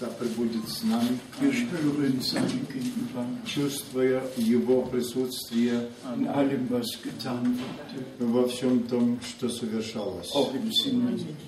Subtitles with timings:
[0.00, 1.18] да пребудет с нами,
[3.44, 5.88] чувствуя Его присутствие
[8.18, 10.30] во всем том, что совершалось.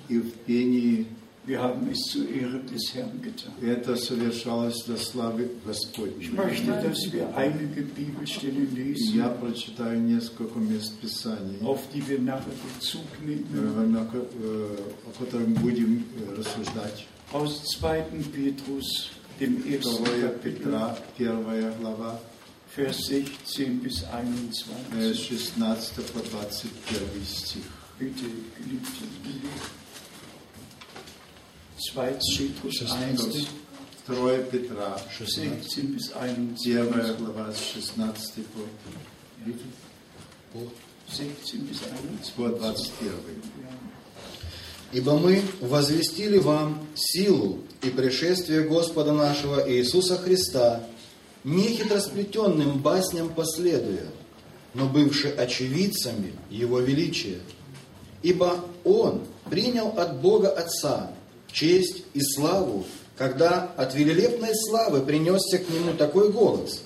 [0.09, 1.07] И в пении
[1.43, 3.51] wir haben es zur Ehre des Herrn getan.
[3.63, 6.29] это совершалось до славы Ich Господней.
[6.35, 12.51] möchte, dass wir einige Bibelstellen lesen, Я прочитаю несколько мест Писаний, auf die wir nachher
[12.77, 13.47] Bezug nehmen.
[13.55, 17.07] э, на э, о которых будем э, рассуждать.
[17.32, 18.04] Aus 2.
[18.32, 19.10] Petrus,
[19.40, 22.20] dem ersten 2 Kapitel, Петра, 1 глава,
[22.76, 25.14] Vers 16 bis э, 21.
[25.14, 27.62] с 16 по 21 стих.
[27.98, 28.26] Bitte,
[28.58, 29.48] geliebte Liebe.
[31.94, 32.18] 2.
[32.36, 33.48] Petrus 1,
[34.06, 37.16] 2 Петра, 16 bis 1 21.
[37.16, 38.60] глава, с 16 по,
[41.08, 42.32] 16 bis 21.
[42.36, 43.14] по 21.
[44.91, 50.83] Ибо мы возвестили вам силу и пришествие Господа нашего Иисуса Христа,
[51.43, 54.05] не хитросплетенным басням последуя,
[54.73, 57.39] но бывши очевидцами Его величия.
[58.21, 61.11] Ибо Он принял от Бога Отца
[61.51, 62.85] честь и славу,
[63.17, 66.81] когда от великолепной славы принесся к Нему такой голос.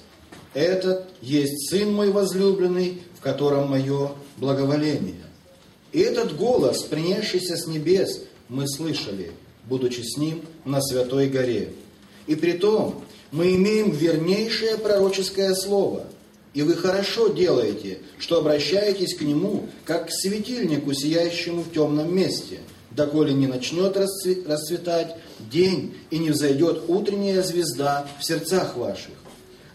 [0.53, 5.24] Этот есть Сын мой возлюбленный, в котором мое благоволение.
[5.95, 9.31] И этот голос, принесшийся с небес, мы слышали,
[9.63, 11.69] будучи с ним на Святой горе.
[12.27, 16.03] И при том мы имеем вернейшее пророческое слово.
[16.53, 22.59] И вы хорошо делаете, что обращаетесь к нему, как к светильнику, сияющему в темном месте,
[22.91, 25.15] доколе не начнет расцве- расцветать
[25.49, 29.13] день и не взойдет утренняя звезда в сердцах ваших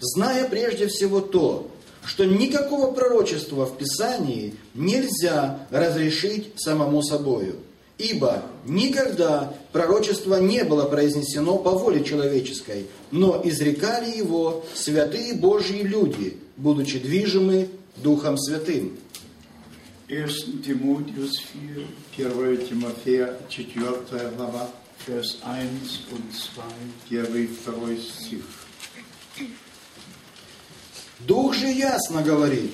[0.01, 1.71] зная прежде всего то,
[2.05, 7.57] что никакого пророчества в Писании нельзя разрешить самому собою.
[7.99, 16.39] Ибо никогда пророчество не было произнесено по воле человеческой, но изрекали его святые Божьи люди,
[16.57, 18.97] будучи движимы Духом Святым.
[20.09, 20.27] 1.
[20.65, 21.33] Timotheus
[22.17, 24.71] 4, 1 Тимофея, 4 глава,
[25.07, 25.69] Vers 1
[26.13, 26.33] und
[27.11, 27.23] 2.
[27.23, 28.45] 1 и 2 стих.
[31.27, 32.73] Дух же ясно говорит,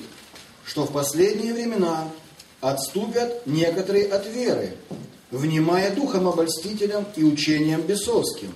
[0.65, 2.11] что в последние времена
[2.61, 4.77] отступят некоторые от веры,
[5.31, 8.53] внимая духом обольстителям и учением бесовским,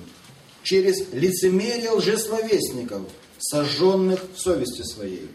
[0.63, 3.03] через лицемерие лжесловесников,
[3.39, 5.29] сожженных в совести своей.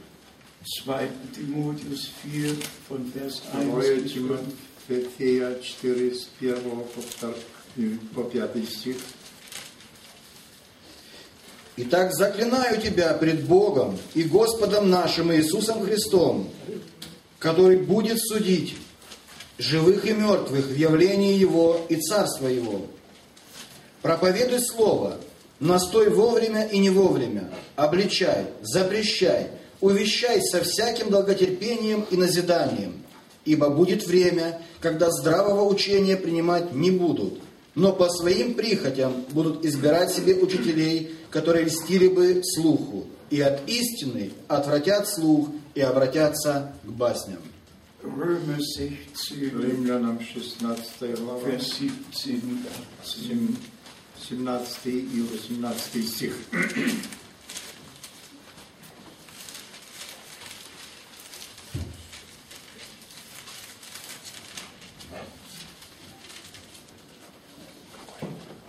[0.86, 1.02] 2.
[1.36, 2.56] Timotheus 4
[2.90, 4.48] von Vers 2 1 bis 5.
[4.88, 7.38] Тимофея 4 с 1 по, втор-
[7.78, 8.96] э, по 5 стих.
[11.78, 16.50] Итак, заклинаю тебя пред Богом и Господом нашим Иисусом Христом,
[17.38, 18.78] который будет судить
[19.58, 22.84] живых и мертвых в явлении Его и Царства Его.
[24.02, 25.18] Проповедуй Слово,
[25.60, 29.48] настой вовремя и не вовремя, обличай, запрещай,
[29.82, 33.04] увещай со всяким долготерпением и назиданием,
[33.44, 37.40] ибо будет время, когда здравого учения принимать не будут,
[37.76, 44.32] но по своим прихотям будут избирать себе учителей, которые льстили бы слуху, и от истины
[44.48, 47.40] отвратят слух и обратятся к басням.
[48.04, 52.60] Römer 16, Римлянам 16 глава, Vers 17 und
[53.04, 53.28] 18.
[53.28, 53.58] сем-
[54.30, 56.34] 17 и 18 стих.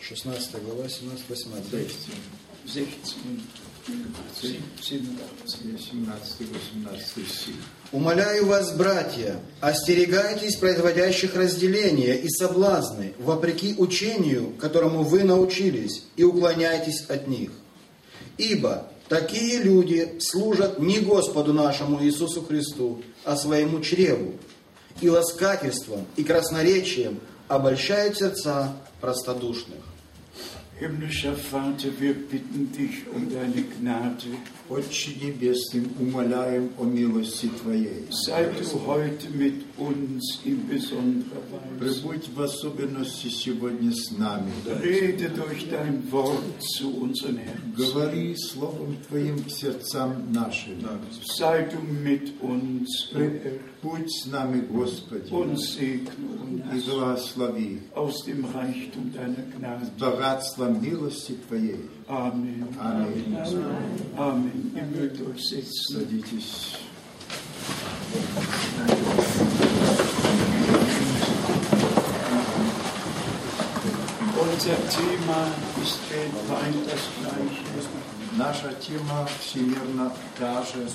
[0.09, 1.91] Шестнадцатая глава, 17-18.
[2.65, 3.17] 16,
[3.89, 4.61] 17
[4.95, 5.09] und
[5.51, 5.81] 18.
[5.81, 7.55] 17 и 18 стих.
[7.91, 17.07] Умоляю вас, братья, остерегайтесь производящих разделения и соблазны, вопреки учению, которому вы научились, и уклоняйтесь
[17.09, 17.51] от них.
[18.39, 24.35] Ибо такие люди служат не Господу нашему Иисусу Христу, а своему чреву,
[25.01, 27.19] и ласкательством, и красноречием
[27.49, 29.81] обольщают сердца простодушных.
[30.79, 34.37] Himmlischer Vater, wir bitten dich um deine Gnade.
[34.69, 38.07] Отче Небесный, умоляем о милости Твоей.
[38.11, 42.01] Sei du heute mit uns in besonderer Weise.
[42.03, 44.51] Прибудь в особенности сегодня с нами.
[44.83, 47.75] Rede durch dein Wort zu unseren Herzen.
[47.77, 50.79] Говори Словом Твоим к сердцам нашим.
[51.37, 53.11] Sei du mit uns,
[53.83, 56.11] Будь с нами, Господи, und segne
[56.75, 59.87] и благослови aus dem Reichtum deiner Gnade.
[59.99, 61.85] богатство милости Твоей.
[62.09, 62.67] Amen.
[62.79, 64.53] Amen.
[64.56, 65.95] Ihr im Müll durchsitzt.
[74.39, 75.41] Unser Thema
[75.83, 77.67] ist weltweit das gleiche.
[78.37, 80.87] Наша тема всемирно та же.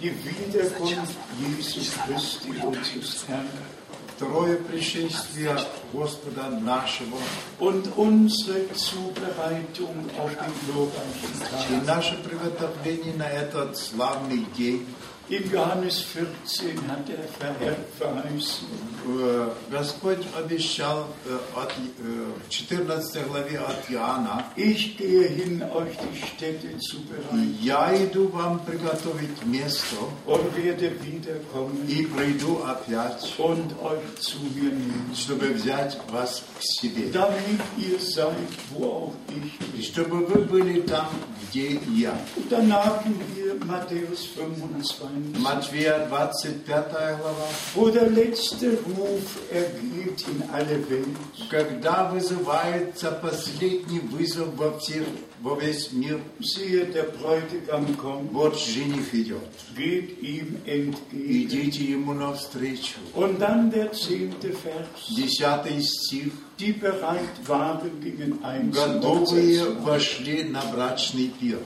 [0.00, 3.79] Die Wiederkunft Jesus Christi, unseres Herrn.
[4.20, 5.56] Второе пришествие
[5.94, 7.16] Господа нашего
[7.58, 11.30] Und unsere Zubereitung auf den glorreichen
[11.70, 14.86] и наше приготовление на этот славный день.
[15.29, 18.67] Im Johannes 14 hat der Verherr verheißen,
[19.07, 25.95] Э, Господь обещал э, от, э, в 14 главе от Иоанна, ich gehe hin, euch
[25.97, 33.33] die Städte zu bereiten «Я иду вам приготовить место und werde wiederkommen и приду опять,
[33.37, 38.33] und euch zu mir nehmen, чтобы взять вас к себе, damit ihr seid,
[38.71, 39.83] wo auch ich и bin.
[39.83, 41.09] чтобы вы были там,
[41.43, 42.17] где я».
[42.35, 47.46] Und dann haben wir Matthäus 25, Матфея 25 глава.
[47.74, 49.22] wo der letzte Ruf
[49.52, 51.16] ergeht in alle Welt.
[51.50, 55.04] Когда вызывается последний вызов во, всех,
[55.40, 59.38] во весь мир, Siehe, der Bräutigam kommt, вот жених идет.
[59.76, 61.46] geht ihm entgegen.
[61.46, 62.98] Идите ему навстречу.
[63.14, 64.86] Und dann der zehnte Vers.
[65.16, 66.32] Десятый стих.
[66.58, 71.58] Die bereit waren, gingen ein Готовые вошли на брачный пир,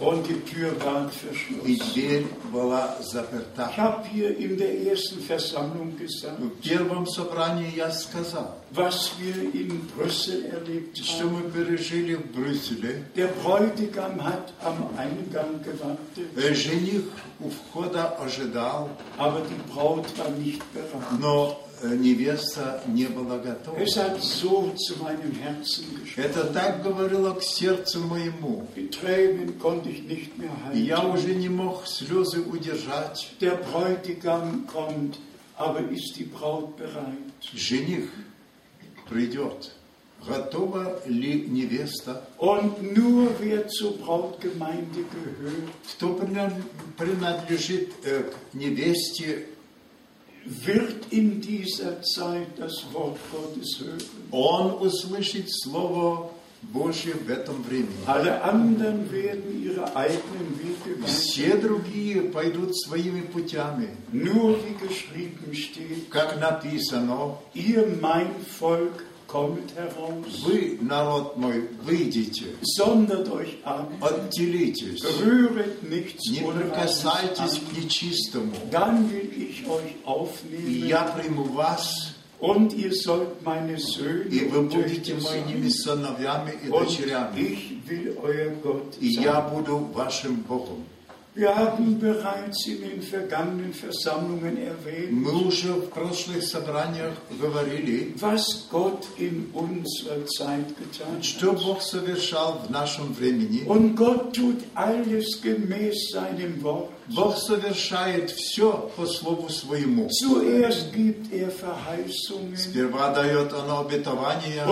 [0.00, 1.94] Und die Tür war и verschlossen.
[1.94, 3.74] дверь была Ich заперта.
[3.78, 9.80] habe hier in der ersten Versammlung gesagt, В первом собрании я сказал, was wir in
[9.96, 11.44] Brüssel erlebt что haben.
[11.44, 13.04] мы пережили в Брюсселе.
[13.16, 17.04] Der Bräutigam hat am Eingang gewartet, Э, Жених
[17.40, 21.20] у входа ожидал, aber die Braut war nicht bereit.
[21.20, 23.77] но э, Невеста не была готова.
[26.15, 28.67] Это так говорило к сердцу моему.
[28.75, 28.89] И
[30.73, 33.31] Я уже не мог слезы удержать.
[37.53, 38.09] Жених
[39.09, 39.71] придет.
[40.27, 42.27] Готова ли невеста?
[42.37, 46.53] Und nur wer zur Brautgemeinde gehört, Кто принад-
[46.95, 49.47] принадлежит э, к невесте,
[50.44, 53.98] wird in dieser Zeit das Wort Gottes hören.
[54.30, 56.30] он услышит Слово
[56.72, 57.94] Божье в этом времени.
[58.06, 61.60] Alle anderen werden ihre eigenen Wege Все gehen.
[61.62, 63.88] другие пойдут своими путями.
[64.12, 72.47] Nur wie geschrieben steht, Как написано, ihr mein Volk kommt heraus, вы, народ мой, выйдите,
[72.61, 75.01] sondert euch an, отделитесь,
[75.83, 78.53] nichts не прикасайтесь к нечистому.
[78.71, 79.95] Dann will ich euch
[80.67, 86.69] И я приму вас, und ihr sollt meine Söhne и вы будете моими сыновьями и
[86.69, 87.39] дочерями.
[87.39, 90.83] ich will euer Gott И я буду вашим Богом.
[91.36, 98.66] Wir haben bereits in den vergangenen Versammlungen erwähnt, Мы уже в прошлых собраниях говорили, was
[98.70, 101.62] Gott in unserer Zeit getan что hat.
[101.62, 103.66] Бог совершал в нашем времени.
[103.66, 106.88] Und Gott tut alles gemäß seinem Wort.
[107.07, 110.07] Бог совершает все по Слову Своему.
[110.07, 110.71] Er
[112.57, 114.63] Сперва дает Он обетование,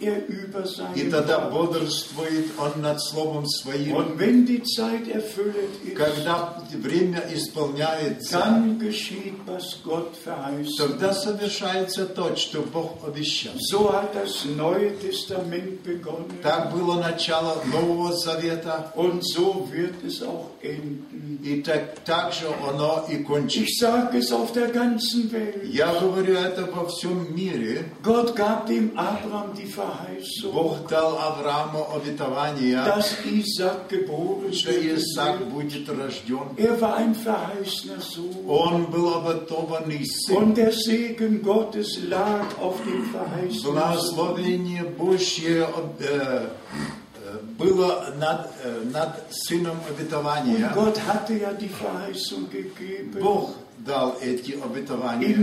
[0.00, 0.22] er
[0.94, 4.16] и тогда бодрствует Он над Словом Своим.
[5.96, 8.42] Когда время исполняется,
[10.78, 13.54] тогда совершается то, что Бог обещал.
[16.42, 20.55] Так было начало Нового Завета, und so wird es auch.
[20.65, 23.61] и так, так же оно и кончится.
[23.63, 25.63] Ich sage es auf der ganzen Welt.
[25.63, 27.85] Я говорю это во всем мире.
[28.03, 35.39] Gott gab dem Abraham die Verheißung, Бог дал Аврааму обетование, dass Isaac geboren что Исаак
[35.39, 35.49] wird.
[35.51, 36.57] будет рожден.
[36.57, 38.45] Er war ein verheißener Sohn.
[38.47, 40.35] Он был обетованный сын.
[40.35, 43.73] Und der Segen Gottes lag auf dem verheißenen Sohn.
[43.73, 45.67] Благословение Божье
[45.99, 46.47] э, э,
[47.58, 50.72] было над, э, над сыном обетования.
[53.20, 55.28] Бог дал эти обетования.
[55.28, 55.34] И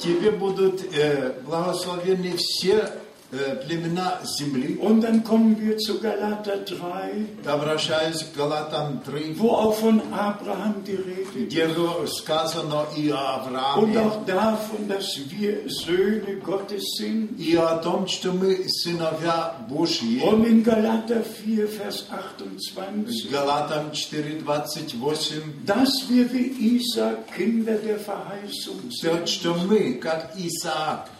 [0.00, 2.90] тебе будут э, благословены все
[3.33, 4.75] э, племена земли.
[4.77, 10.83] Und dann kommen wir zu Galater 3, Обращаясь к Галатам 3, wo auch von Abraham
[10.85, 11.65] die Rede где
[12.03, 12.17] ist.
[12.17, 13.15] сказано и о
[13.77, 17.39] Und Аврааме, auch davon, dass wir Söhne Gottes sind.
[17.39, 20.21] и о том, что мы сыновья Божьи.
[20.21, 28.89] Und in Galater 4, Vers 28, Галатам 4.28, dass wir wie Isaac Kinder der Verheißung
[29.01, 29.29] то, sind.
[29.29, 31.12] что мы, как Исаак, э,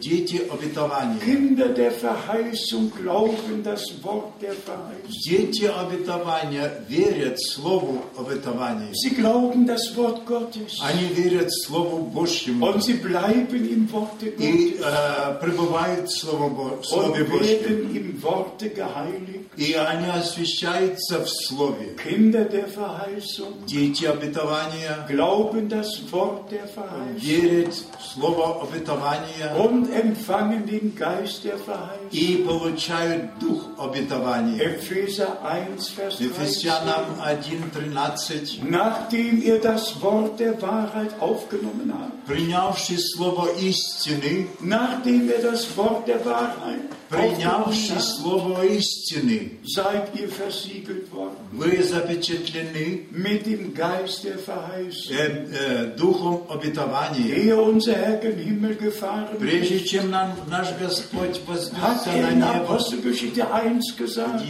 [0.00, 1.18] дети обетования.
[1.20, 5.12] Kinder der Verheißung glauben das Wort der Verheißung.
[5.28, 8.92] Дети обетования верят Слову обетования.
[8.94, 10.78] Sie glauben das Wort Gottes.
[10.80, 16.84] Они верят Слову Божьему Und sie bleiben im Worte и э, пребывают в Слове в
[16.84, 17.60] Слове Und Божьем.
[17.64, 19.50] werden im Worte geheiligt.
[19.56, 21.94] И они освящаются в Слове.
[22.02, 27.20] Kinder der Verheißung Дети обетования glauben das Wort der Verheißung.
[27.20, 31.97] верят в Слово обетования Und empfangen den Geist der Verheißung.
[32.11, 34.61] и получают Дух обетования.
[34.61, 36.31] Epheser 1, Vers 13.
[36.31, 45.41] Ефесянам 1.13 Nachdem ihr das Wort der Wahrheit aufgenommen habt, Принявши Слово истины, nachdem ihr
[45.41, 53.44] das Wort der Wahrheit aufgenommen принявши Слово истины, seid ihr versiegelt worden вы запечатлены mit
[53.44, 55.14] dem Geist der Verheißung.
[55.14, 57.36] э, э, Духом обетования.
[57.36, 62.30] Ehe unser Herr gen Himmel gefahren Прежде чем нам наш Господь hat вознесся er на
[62.30, 64.42] in небо, Apostelgeschichte 1 gesagt,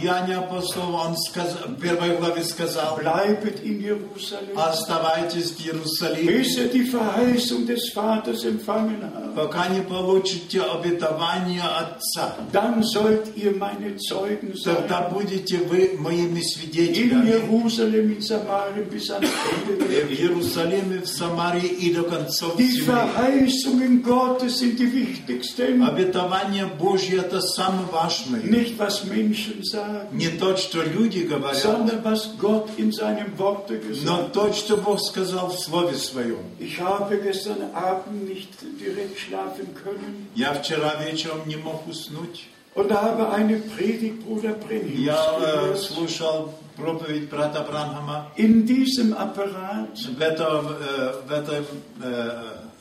[0.77, 6.85] он сказал, в первой главе сказал, bleibet in Jerusalem, оставайтесь в Иерусалиме, bis ihr die
[6.85, 9.35] Verheißung des Vaters empfangen habt.
[9.35, 12.35] пока не получите обетование Отца.
[12.52, 15.12] Dann sollt ihr meine Zeugen Тогда sein.
[15.14, 19.28] будете вы моими In свидетелями Jerusalem, in Samarien bis ans
[19.68, 22.84] Ende der в Иерусалиме, в Самарии и до концов Die земли.
[22.84, 28.40] Verheißungen Gottes sind die wichtigsten, Обетование Божье это самое важное.
[28.42, 33.74] nicht was Menschen sagen, Не то, что люди говорят, sondern was Gott in seinem Worte
[33.74, 34.32] но gesagt hat.
[34.32, 36.38] то, что Бог сказал в Слове Своем.
[36.58, 38.48] Ich habe gestern Abend nicht
[38.80, 42.41] direkt schlafen können Я вчера вечером не мог уснуть.
[42.74, 45.78] und habe eine Predigt Bruder Brenhims Я э, gehört.
[45.78, 51.64] слушал проповедь брата Бранхама In diesem Apparat в этом, э, в этом
[52.02, 52.30] э,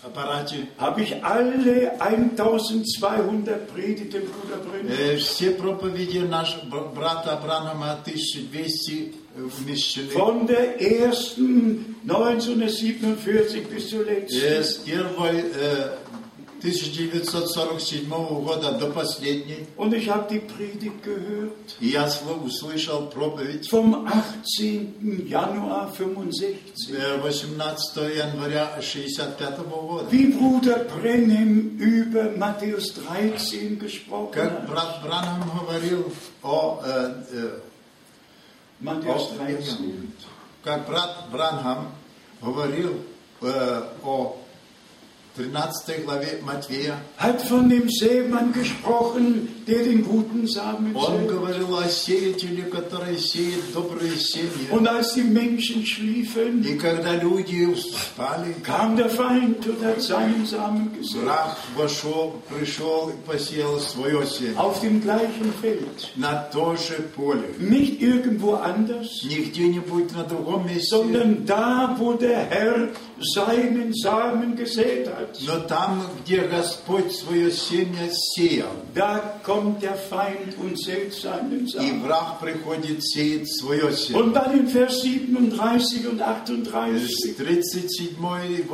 [0.04, 0.68] аппарате.
[0.78, 9.14] habe ich alle 1200 Predigten Bruder Brenhims Э, все проповеди нашего бр- брата Бранхама 1200
[9.36, 10.12] вмещены.
[10.12, 14.34] von der ersten 1947 bis zuletzt.
[14.34, 15.90] Э, С первой э,
[16.63, 18.07] 1947
[18.45, 19.67] года до последней.
[19.77, 25.29] Und ich habe die Predigt gehört я сл- услышал проповедь vom 18.
[25.29, 26.91] Januar 65.
[26.91, 30.07] э, 18 января 65 года.
[30.11, 34.67] Wie Bruder Brenhem über Matthäus 13 gesprochen Как hat.
[34.69, 37.51] брат Бранхам говорил о, э, э,
[38.81, 40.05] Matthäus о- 13.
[40.63, 41.89] как брат Бранхам
[42.41, 43.01] говорил
[43.41, 44.37] э, о
[45.36, 51.28] 13 главе Матвея, Hat von dem Sämann gesprochen, der den guten Samen он sät.
[51.30, 54.68] говорил о сеятеле, который сеет добрые семьи.
[54.72, 60.44] Und als die Menschen schliefen, И когда люди спали, kam der Feind und hat seinen
[60.48, 61.22] Samen gesät.
[61.22, 66.10] враг вошел, пришел и посеял свое семя Auf dem gleichen Feld.
[66.16, 67.44] на то же поле.
[67.60, 72.90] Nicht irgendwo anders, Не где-нибудь на другом месте, sondern da, wo der Herr
[73.20, 75.38] seinen Samen gesät hat.
[75.46, 78.68] но там, где Господь свое семя сеял.
[78.94, 82.04] Da kommt der Feind und sät seinen И Samen.
[82.04, 84.20] враг приходит, сеет свое семя.
[84.20, 87.08] Und dann in Vers 37 und С 38.
[87.38, 88.66] 37 и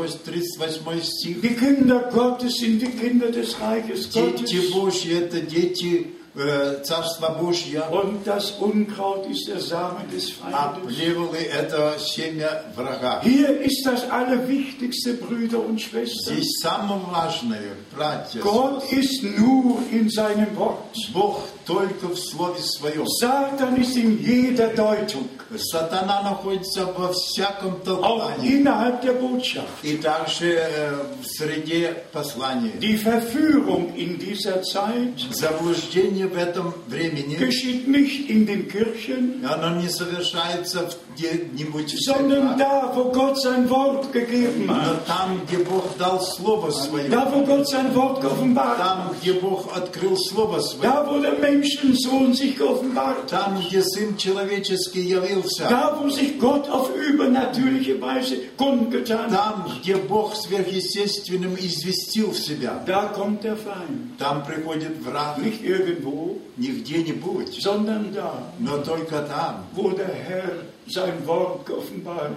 [0.60, 1.42] 38 стих.
[1.42, 4.72] Die Kinder Gottes sind die Kinder des Reiches Дети Gottes.
[4.72, 6.17] Божьи – это дети э,
[6.84, 10.96] Царства Божьего, Und das Unkraut ist der Samen des а Feindes.
[10.96, 13.22] плевелы – это семя врага.
[13.22, 16.34] Hier ist das Allerwichtigste, Brüder und Schwestern.
[16.34, 20.96] Здесь самое важное, братья, Gott ist nur in seinem Wort.
[21.14, 23.06] Бог только в Слове Своем.
[23.08, 29.68] Satan ist in jeder Deutung, Сатана находится во всяком auch толковании innerhalb der Botschaft.
[29.84, 32.72] и также э, в среде послания.
[32.80, 39.81] Die Verführung in dieser Zeit Заблуждение в этом времени, geschieht nicht in den Kirchen, оно
[39.81, 45.07] не совершается где-нибудь в sondern da, wo Gott sein Wort gegeben но hat.
[45.07, 48.87] там, где Бог дал Слово Свое, Da, wo Gott sein Wort geoffenbart hat.
[48.87, 53.29] там, где Бог открыл Слово Свое, Da, wo der Menschensohn sich geoffenbart hat.
[53.31, 59.33] там, где Сын Человеческий явился, Da, wo sich Gott auf übernatürliche Weise kundgetan hat.
[59.33, 64.17] там, где Бог сверхъестественным известил себя, Da kommt der Feind.
[64.19, 66.18] там приходит враг Nicht irgendwo,
[66.57, 67.65] не где-нибудь,
[68.59, 69.67] но только там,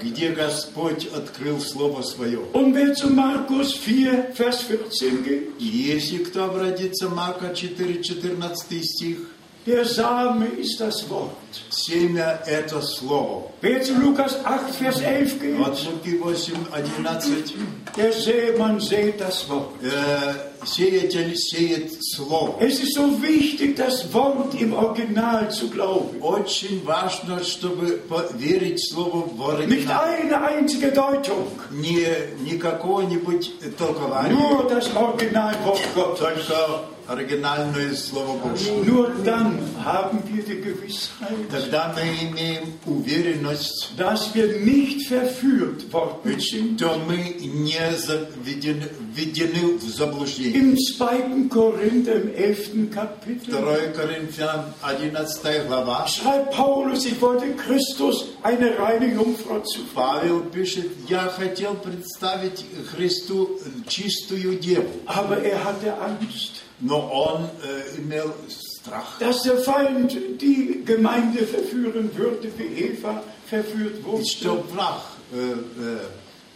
[0.01, 2.39] где Господь открыл Слово Свое.
[2.53, 8.83] Und wer zu Markus 4, Vers 14 geht, И Если кто обратится, Марка 4, 14
[8.83, 9.17] стих,
[9.65, 11.31] der Same ist das Wort.
[11.69, 13.51] семя– это Слово.
[13.61, 17.53] Wer zu Lukas 8, Vers 11 geht, От Луки 8, 11,
[17.97, 19.69] der Sämann sät das Wort.
[19.83, 22.55] э, сеятель сеет слово.
[22.61, 26.21] Es ist so wichtig, das Wort im Original zu glauben.
[26.21, 27.99] Очень важно, чтобы
[28.37, 30.03] верить слову в Nicht оригинал.
[30.05, 36.19] eine einzige Deutung, Не, какое-нибудь толкование, nur das Originalwort Gottes.
[36.19, 38.72] только оригинальное слово Божье.
[38.84, 46.40] Nur dann haben wir die Gewissheit, Тогда мы имеем уверенность, dass wir nicht verführt worden
[46.40, 46.80] sind.
[46.80, 50.60] что мы не заведены, введены в заблуждение.
[50.60, 51.48] Im 2.
[51.48, 52.90] Korinther im 11.
[52.92, 56.06] Kapitel 2 Коринфянам 11 глава.
[56.08, 63.58] schreibt Paulus, ich wollte Christus eine reine Jungfrau zu Павел пишет, я хотел представить Христу
[63.88, 70.83] чистую деву, Aber er hatte Angst, Но он э, имел страх, dass der Feind die
[70.85, 73.95] Gemeinde verführen würde, wie Eva verführt
[74.27, 75.99] что враг э, э,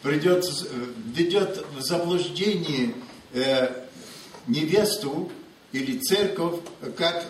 [0.01, 0.45] придет,
[1.13, 2.93] ведет в заблуждение
[3.33, 3.69] э,
[4.47, 5.29] невесту
[5.71, 6.59] или церковь,
[6.95, 7.23] как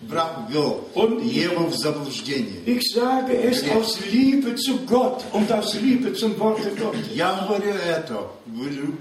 [0.00, 2.60] враг вел Он- Еву в заблуждение.
[2.66, 7.06] Ich sage es aus Liebe zu Gott und aus Liebe zum Worte Gottes.
[7.14, 8.96] Я говорю это в лю-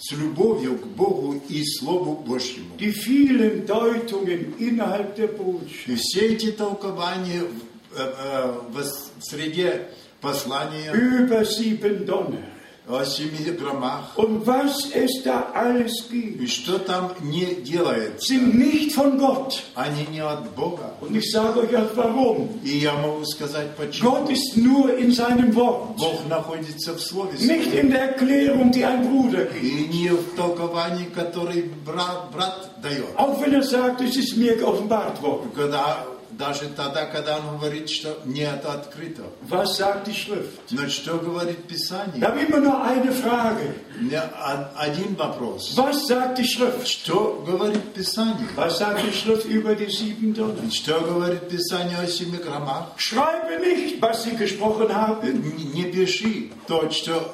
[0.00, 2.76] с любовью к Богу и Слову Божьему.
[2.78, 9.88] Die vielen Deutungen innerhalb der Botschaft, И все эти толкования в, э, э, в среде
[10.20, 18.27] послания über sieben Donner und was es da alles gibt, и что там не делается,
[18.27, 19.63] sind nicht von Gott.
[19.73, 20.93] они не от Бога.
[21.01, 22.59] Und ich sage euch auch warum.
[22.63, 24.11] И я могу сказать, почему.
[24.11, 27.85] Gott ist nur in seinem Wort, Бог находится в Слове nicht Своем.
[27.85, 29.63] in der Erklärung, die ein Bruder gibt.
[29.63, 33.15] И не в толковании, который брат, брат дает.
[33.17, 35.49] Auch wenn er sagt, es ist mir geoffenbart worden.
[35.55, 36.05] Когда,
[36.40, 39.22] Даже тогда, когда он говорит, что не это открыто.
[39.48, 40.58] Was sagt die Schrift?
[40.72, 42.24] Но что говорит Wir Писание?
[42.24, 43.74] haben immer nur eine Frage.
[44.12, 45.76] О- один вопрос.
[45.76, 46.88] Was sagt die Schrift?
[46.88, 48.48] Что говорит Писание?
[48.56, 50.70] Was sagt die Schrift über die sieben Donner?
[50.72, 52.86] Что говорит Писание о семи громах?
[52.96, 55.42] Schreibe nicht, was sie gesprochen haben.
[55.56, 57.30] Не не пиши то, что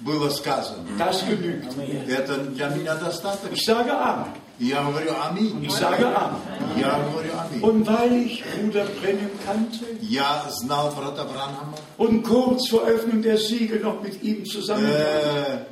[0.00, 0.84] было сказано.
[0.98, 2.06] Das genügt mir.
[2.08, 3.56] Это для меня Ich достаточно.
[3.56, 4.26] sage Amen.
[4.58, 5.64] И Я говорю аминь.
[5.64, 6.36] Ich sage Amen.
[6.76, 7.62] Я говорю аминь.
[7.62, 11.74] Und weil ich Bruder Brennan kannte Я знал брата Бранхама.
[11.98, 15.66] und kurz vor Öffnung der Siegel noch mit ihm zusammen war, Э,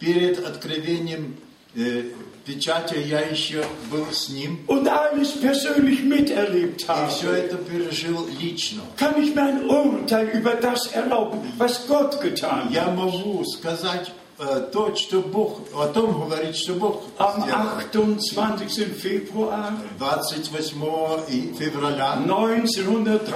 [0.00, 1.36] Перед откровением
[1.76, 2.04] э,
[2.44, 4.58] печати я еще был с ним.
[4.66, 8.82] und alles persönlich miterlebt И habe, все это пережил лично.
[8.96, 12.96] kann ich mir ein Urteil über das erlauben, was Gott getan Я hat.
[12.96, 17.68] могу сказать э, то, что Бог, о том говорит, что Бог Am сделал.
[17.92, 18.92] 28.
[18.94, 22.16] Februar 28 и- февраля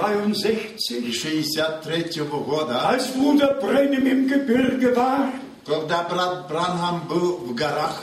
[0.09, 5.31] 1963, 63 года, als Bruder Brennan im Gebirge war,
[5.65, 7.95] когда брат Бранхам был в горах,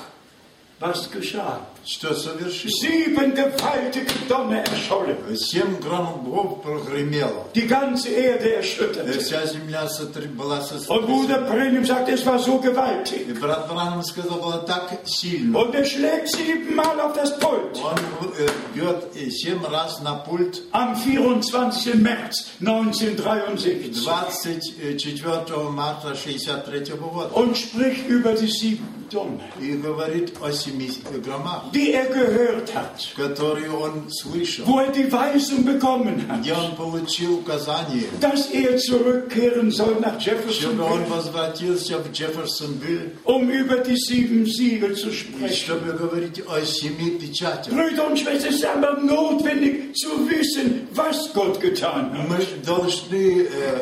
[0.79, 1.59] was geschah?
[1.85, 2.69] что совершил?
[2.71, 7.45] Sieben gewaltige Donner erschollen, Семь громов прогремело.
[7.55, 9.19] die ganze Erde Э, erschütterte.
[9.19, 11.49] Вся земля сотр- была Und Bruder сотрясена.
[11.49, 13.27] Brennan sagt, es war so gewaltig.
[13.29, 15.57] И брат Бранхам сказал, было так сильно.
[15.59, 17.79] Und er schlägt siebenmal auf das Pult.
[17.83, 17.97] Он
[18.37, 21.95] э, бьет э, семь раз на пульт Am 24.
[21.95, 30.51] März 1963 24 марта 63 года und spricht über die sieben Donner, и говорит о
[30.51, 30.89] семи
[31.23, 36.53] громах, die er gehört hat, которые он слышал, wo er die Weisung bekommen hat, где
[36.53, 43.49] он получил указание, dass er zurückkehren soll nach чтобы он Jeffersonville, возвратился в Джефферсонвилл, um
[43.49, 45.53] über die sieben Siegel zu и sprechen.
[45.53, 47.73] чтобы говорить о семи печатях.
[47.73, 52.29] Brüder und Schwestern, es ist aber notwendig zu wissen, was Gott getan hat.
[52.29, 53.81] Мы должны, э,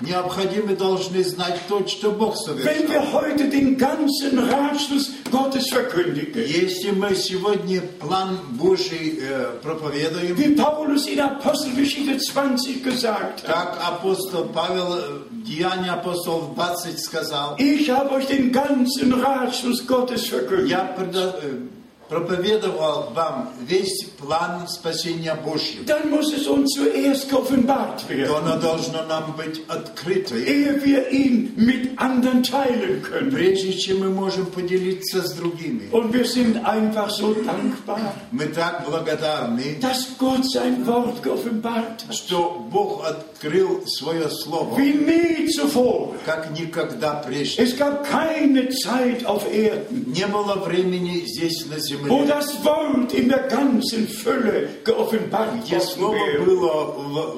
[0.00, 2.88] Необходимо должны знать то, что Бог Wenn совершил.
[2.88, 10.54] wir heute den ganzen Ratschluss Gottes verkündigen, Если мы сегодня план Божий э, проповедуем, wie
[10.54, 15.02] Paulus in Apostelgeschichte 20 gesagt hat, как апостол Павел, э,
[15.44, 20.70] Деяния апостолов 20 сказал, ich habe euch den ganzen Ratschluss Gottes verkündigt.
[20.70, 21.79] я э,
[22.10, 25.84] проповедовал вам весь план спасения Божьего.
[25.86, 30.34] Dann muss es uns zuerst geoffenbart То оно должно нам быть открыто.
[30.36, 33.30] И ehe wir ihn mit anderen teilen können.
[33.30, 38.00] Прежде чем мы можем поделиться с другими, Und wir sind einfach so dankbar,
[38.32, 42.14] мы так благодарны, dass Gott sein Wort geoffenbart hat.
[42.14, 46.14] что Бог открыл свое Слово, Wie nie zuvor.
[46.26, 47.62] как никогда прежде.
[47.62, 53.13] Es gab keine Zeit auf Erden, Не было времени здесь на wo земле, das Wort
[53.13, 56.43] in der ganzen Fülle geoffenbart где worden Слово wäre.
[56.43, 57.35] было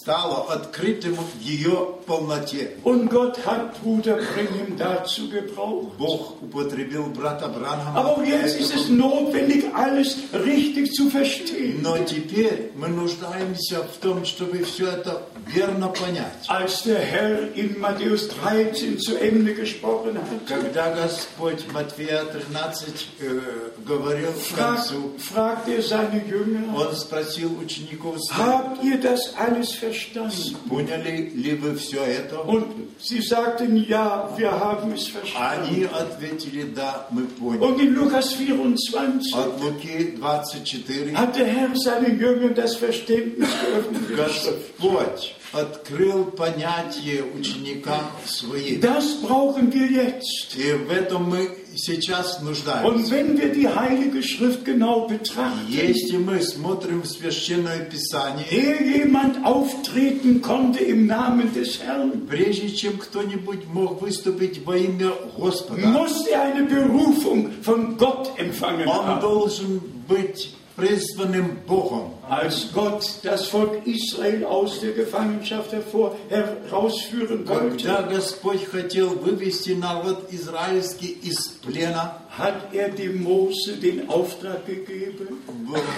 [0.00, 2.76] стало открытым в ее полноте.
[2.84, 5.96] Und Gott hat Bruder Brenham dazu gebraucht.
[5.98, 7.98] Бог употребил брата Бранхама.
[7.98, 11.82] Aber auch jetzt ist es notwendig, alles richtig zu verstehen.
[11.82, 16.44] Но теперь мы нуждаемся в том, чтобы все это верно понять.
[16.48, 23.40] Als der Herr in Matthäus 13 zu Ende gesprochen hat, Когда Господь Матфея 13 э,
[23.84, 29.34] говорил к fragt, концу, fragt er seine Jünger, Он спросил учеников своих, habt ihr das
[29.36, 30.57] alles Verstanden?
[30.69, 32.39] поняли ли вы все это?
[32.41, 32.65] Und
[32.99, 35.69] sie sagten, ja, wir haben es verstanden.
[35.69, 37.61] Они ответили, да, мы поняли.
[37.61, 44.05] Und in Lukas 24 От Луки 24 hat der Herr seinen Jüngern das Verständnis geöffnet.
[44.07, 44.77] für die Schrift.
[44.79, 48.79] Господь открыл понятие ученикам своим.
[48.81, 50.55] Das brauchen wir jetzt.
[50.55, 52.87] И в этом мы сейчас нуждаемся.
[52.87, 58.99] Und wenn wir die Heilige Schrift genau betrachten, Если мы смотрим в Священное Писание, ehe
[58.99, 65.85] jemand auftreten konnte im Namen des Herrn, прежде чем кто-нибудь мог выступить во имя Господа,
[65.87, 69.21] musste er eine Berufung von Gott empfangen он haben.
[69.21, 72.14] должен быть призванным Богом.
[72.28, 79.70] Als Gott das Volk Israel aus der Gefangenschaft hervor, herausführen Когда wollte, Господь хотел вывести
[79.70, 85.38] народ израильский из плена, hat er dem Mose den Auftrag gegeben,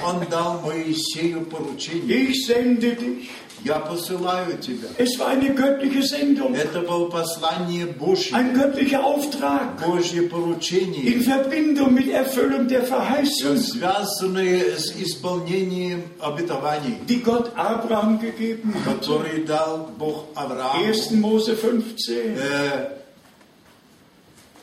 [0.06, 2.30] Он дал Моисею поручение.
[2.30, 3.30] ich sende dich.
[3.64, 4.86] Я посылаю тебя.
[4.98, 11.22] Es war eine göttliche Sendung, Это было послание Божье, ein göttlicher Auftrag Божье поручение, in
[11.22, 19.00] Verbindung mit Erfüllung der Verheißung, связанное с исполнением обетований, die Gott Abraham gegeben hat.
[19.00, 20.84] которые дал Бог Аврааму.
[20.84, 21.10] 1.
[21.20, 22.36] Mose 15.
[22.38, 22.90] Э,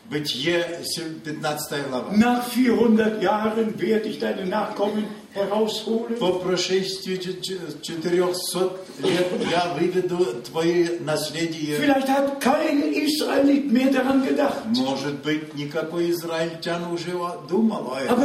[0.10, 0.64] Бытие
[1.24, 2.12] 15 глава.
[2.16, 5.19] Nach 400 Jahren werde ich deine Nachkommen herausholen.
[6.19, 11.79] По прошествии чет- чет- 400 лет я выведу твои наследие.
[14.75, 17.13] Может быть, никакой израильтян уже
[17.49, 18.19] думал о этом.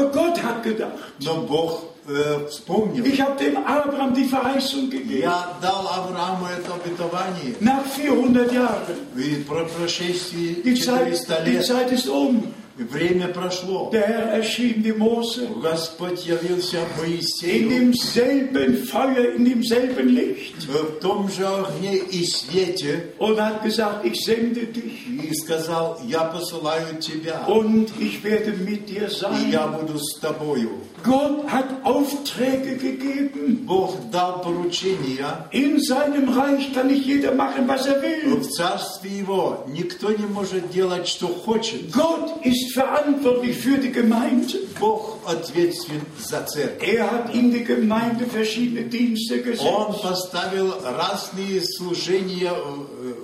[1.21, 3.03] Но Бог э, вспомнил.
[3.05, 5.21] Ich habe dem Abraham die Verheißung gegeben.
[5.21, 7.55] Я дал Аврааму это обетование.
[7.61, 8.95] Nach 400 Jahren.
[9.15, 12.43] И про прошествии Die Zeit, 400 die лет Zeit ist um.
[12.83, 13.89] Время прошло.
[13.91, 20.99] Der Herr erschien dem Mose Господь явился in Моисею demselben Feuer, in demselben Licht в
[20.99, 26.99] том же огне и свете und hat gesagt, ich sende dich и сказал, я посылаю
[26.99, 30.69] тебя, und ich werde mit dir и я буду с тобою.
[31.05, 33.65] Gott hat Aufträge gegeben.
[33.67, 35.47] Бог дал поручения.
[35.51, 38.39] In seinem Reich kann nicht jeder machen, was er will.
[38.39, 41.91] В царстве Его никто не может делать, что хочет.
[41.91, 44.58] Gott ist verantwortlich für die Gemeinde.
[44.78, 46.88] Бог ответственен за церковь.
[46.88, 50.02] Er hat in die Gemeinde verschiedene Dienste Он gesetzt.
[50.02, 53.14] поставил разные служения э,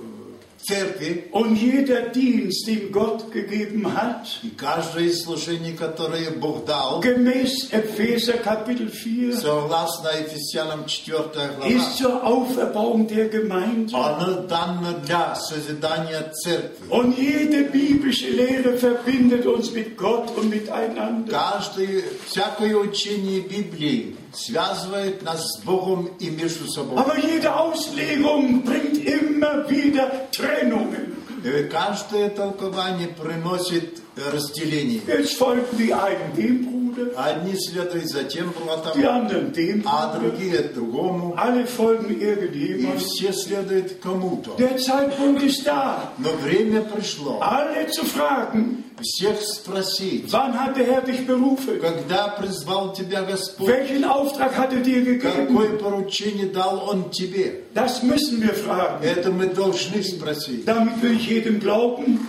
[0.67, 7.69] церкви, Und jeder Dienst, den Gott gegeben hat, и каждое служение, которое Бог дал, gemäß
[7.71, 13.95] Epheser Kapitel 4, согласно Ефесянам 4 глава, ist zur Auferbauung der Gemeinde.
[13.95, 16.89] оно дано для созидания церкви.
[16.89, 21.31] Und jede biblische Lehre verbindet uns mit Gott und miteinander.
[21.31, 26.98] Каждое, всякое учение Библии связывает нас с Богом и между собой.
[26.98, 31.16] Aber jede Auslegung bringt immer wieder Trennungen.
[31.44, 35.00] Э, Каждое толкование приносит э, разделение.
[35.06, 35.40] Jetzt
[35.78, 35.92] die
[36.36, 40.19] dem Bruder, Одни следуют за тем die братом, anderen dem а Bruder.
[40.19, 41.33] другие другому.
[41.37, 42.97] Alle folgen И irgendjemandem.
[42.99, 44.55] все следуют кому-то.
[44.57, 50.85] Der Zeitpunkt ist da, Но время пришло alle zu fragen, всех спросить, wann hat der
[50.85, 51.79] Herr dich berufen?
[51.79, 55.21] когда призвал тебя Господь, Welchen Auftrag hat er dir gegeben?
[55.47, 57.63] какое поручение дал Он тебе?
[57.75, 59.03] Das müssen wir fragen.
[59.03, 60.65] Это мы должны спросить.
[60.65, 62.19] Damit will ich jedem glauben,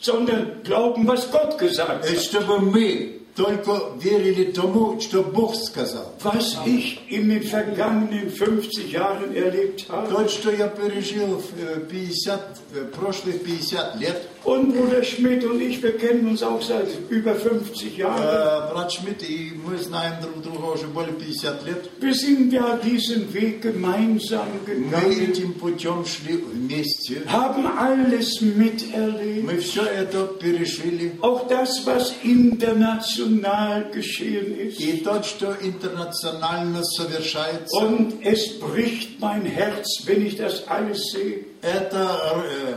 [0.00, 2.22] sondern glauben, was Gott gesagt И hat.
[2.22, 6.13] чтобы мы Только верили тому, что Бог сказал.
[6.23, 10.09] Was ich in den vergangenen 50 Jahren erlebt habe.
[10.09, 12.41] То, что я пережил в э, 50,
[12.73, 17.34] э, прошлых 50 лет, Und Bruder Schmidt und ich, wir kennen uns auch seit über
[17.34, 18.22] 50 Jahren.
[18.22, 22.76] э, брат Шмидт и мы знаем друг друга уже более 50 лет, Wir sind ja
[22.82, 27.22] diesen Weg gemeinsam мы gegangen, этим путем шли вместе.
[27.26, 29.44] haben alles miterlebt.
[29.44, 31.12] Мы все это пережили.
[31.20, 34.80] Auch das, was international geschehen ist.
[34.80, 41.44] И то, что интернационально совершается, Und es bricht mein Herz, wenn ich das alles sehe.
[41.62, 42.74] это э,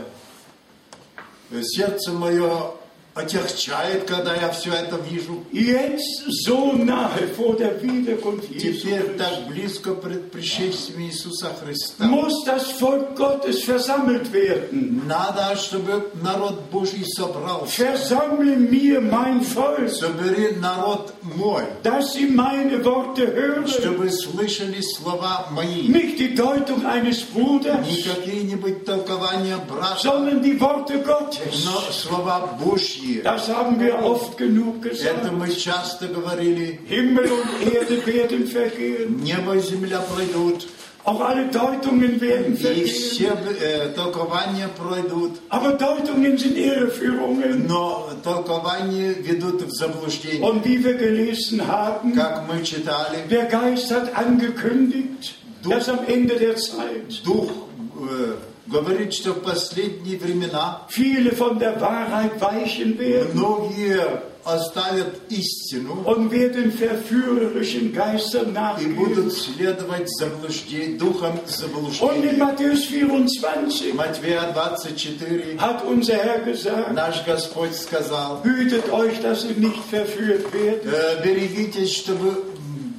[1.63, 2.73] Сердце мое
[3.15, 5.43] отягчает, когда я все это вижу.
[5.51, 12.05] Jetzt so nahe vor der Wiederkunft Jesu Теперь так близко пред пришествием Иисуса Христа.
[12.05, 15.05] muss das Volk Gottes versammelt werden.
[15.07, 17.75] Надо, чтобы народ Божий собрался.
[17.83, 23.67] Versammle mir mein Volk, Собери народ мой, dass sie meine Worte hören.
[23.67, 25.87] чтобы слышали слова мои.
[25.87, 31.65] Nicht die Deutung eines Bruders, Не какие-нибудь толкования брата, sondern die Worte Gottes.
[31.65, 32.98] но слова Божьи.
[33.22, 35.32] Das haben wir oft genug Это gesagt.
[35.32, 36.80] мы часто говорили.
[36.86, 39.22] Himmel und Erde werden vergehen.
[39.22, 40.66] Небо и земля пройдут,
[41.06, 42.86] Auch alle Deutungen werden и vergehen.
[42.86, 47.66] все э, толкования пройдут, Aber Deutungen sind Irreführungen.
[47.66, 50.40] но толкования ведут в заблуждение.
[50.42, 56.34] Und wie wir gelesen haben, Как мы читали, der Geist hat angekündigt, dass am Ende
[56.36, 57.50] der Zeit Дух
[57.96, 58.34] э,
[58.68, 66.30] говорит, что в последние времена viele von der Wahrheit weichen werden многие оставят истину und
[66.30, 69.30] werden verführerischen Geistern и будут nachgehen.
[69.30, 72.32] следовать заблуждению, духом Und in заблуждения.
[72.38, 79.56] Matthäus 24 Матвея 24 hat unser Herr gesagt, наш Господь сказал, hütet euch, dass ihr
[79.56, 80.92] nicht verführt werdet.
[80.92, 82.44] «Э, берегитесь, чтобы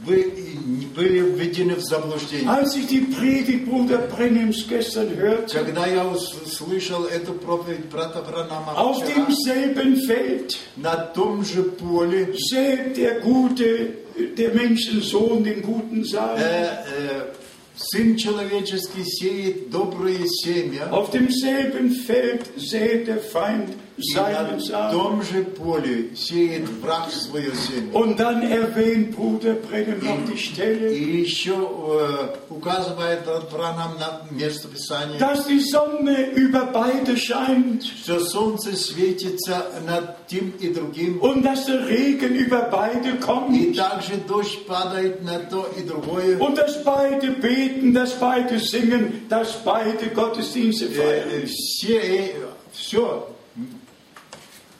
[0.05, 0.48] вы не
[0.89, 2.49] были введены в заблуждение.
[2.49, 8.73] Als ich die Predigt Bruder Brennims gestern hörte, Когда я услышал эту проповедь брата Бранама
[8.75, 13.93] auf вчера, demselben Feld на том же поле sät der gute,
[14.37, 16.37] der Menschensohn den guten Samen.
[16.37, 16.67] э,
[16.99, 17.33] э,
[17.77, 24.92] Сын человеческий сеет доброе семя, Auf demselben Feld sät der Feind и seinen Samen.
[24.92, 27.92] том же поле сеет враг свое семя.
[27.92, 34.68] Und dann erwähnt Bruder Brennim noch die Stelle, И еще э, указывает Бранам на место
[34.68, 41.42] Писания, dass die Sonne über beide scheint что солнце светится над тем и другим, und
[41.42, 46.38] dass der Regen über beide и kommt также дождь падает на то и другое.
[46.38, 51.28] und dass beide beten, dass beide singen, dass beide Gottesdienste Э, feiern.
[51.42, 52.34] э, все,
[52.72, 53.26] все,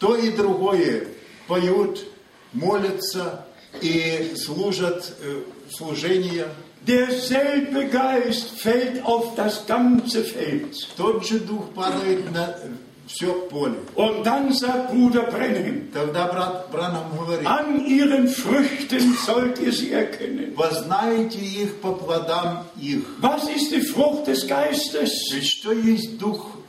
[0.00, 1.06] то и другое
[1.46, 2.04] поют,
[2.52, 3.46] молятся
[3.80, 6.48] и служат э, служение.
[6.86, 10.74] Derselbe Geist fällt auf das ganze Feld.
[10.96, 12.56] Тот же дух падает на
[13.06, 13.76] все поле.
[13.94, 19.92] Und dann sagt Bruder Brennim, Тогда брат Бранам говорит, an ihren Früchten sollt ihr sie
[19.92, 20.54] erkennen.
[20.54, 23.04] познаете их по плодам их.
[23.20, 25.10] Was ist die Frucht des Geistes?
[25.32, 26.60] Ведь что есть дух, э?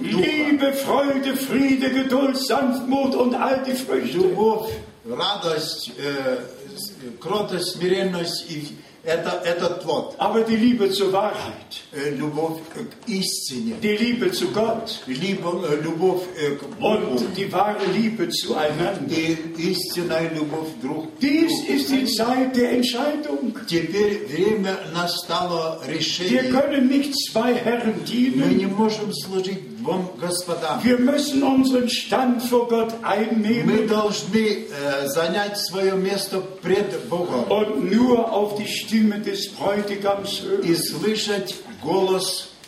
[0.00, 4.18] Liebe, Freude, Friede, Geduld, Sanftmut und all die Früchte.
[4.18, 4.70] Любовь,
[5.08, 6.38] радость, э,
[6.76, 8.68] с- кротость, смиренность, и
[9.04, 10.14] это, этот плод.
[10.18, 15.82] Aber die Liebe zur Wahrheit, Э, любовь к истине, die Liebe zu Gott либо э,
[15.82, 19.12] любовь э, к Богу und die wahre Liebe zueinander.
[19.14, 19.36] и
[19.72, 21.72] истинная любовь друг к Dies другу.
[21.74, 23.54] ist die Zeit der Entscheidung.
[23.68, 26.44] Теперь время настало Wir решения.
[26.50, 28.56] können nicht zwei Herren Мы dienen.
[28.56, 29.65] не можем служить двум господам.
[30.83, 33.87] wir müssen unseren Stand vor Gott einnehmen.
[37.49, 40.63] Und nur auf die Stimme des Bräutigams hören.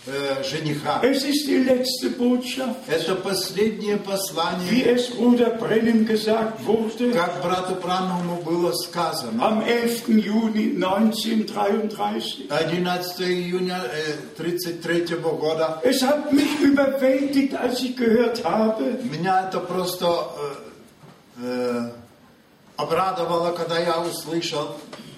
[0.06, 1.02] Э, жениха.
[1.04, 7.42] Es ist die letzte Botschaft, Это последнее wie послание, es Bruder Brennim gesagt wurde, как
[7.42, 9.42] брату Бранному было сказано.
[9.44, 10.08] am 11.
[10.08, 12.48] Juni 1933.
[12.50, 13.82] 11 июня
[14.38, 15.80] 1933 года.
[15.84, 20.06] Es hat mich überwältigt, als ich gehört habe, Меня это просто
[21.42, 21.90] э, э,
[22.80, 24.70] обрадовало, когда я услышал,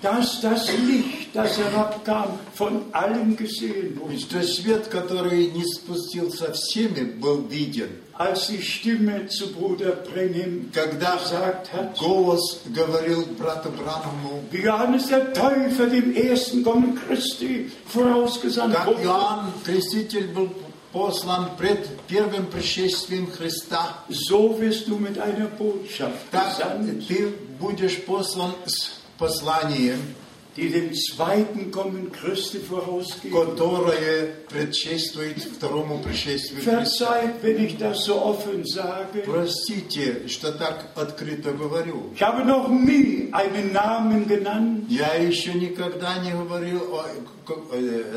[0.02, 4.18] dass das Licht, das herabkam, von allen gesehen wurde.
[4.18, 7.90] что свет, который не спустился всеми, был виден.
[8.18, 15.08] Als die Stimme zu Bruder Brennim Когда gesagt hat, голос говорил брату Бранному, wie Johannes
[15.08, 20.50] der Täufer dem ersten Kommen Christi vorausgesandt как wurde, Иоанн Креститель был
[20.92, 26.54] послан пред первым пришествием Христа, so wirst du mit einer Botschaft так
[27.08, 30.00] ты будешь послан с посланием,
[30.58, 33.32] die dem zweiten Kommen Christi vorausgeht.
[33.32, 36.62] которое предшествует второму пришествию.
[36.62, 39.24] Verzeiht, wenn ich das so offen sage.
[39.26, 42.12] Простите, что так открыто говорю.
[42.16, 44.86] Ich habe noch nie einen Namen genannt.
[44.90, 47.06] Я еще никогда не говорил, о-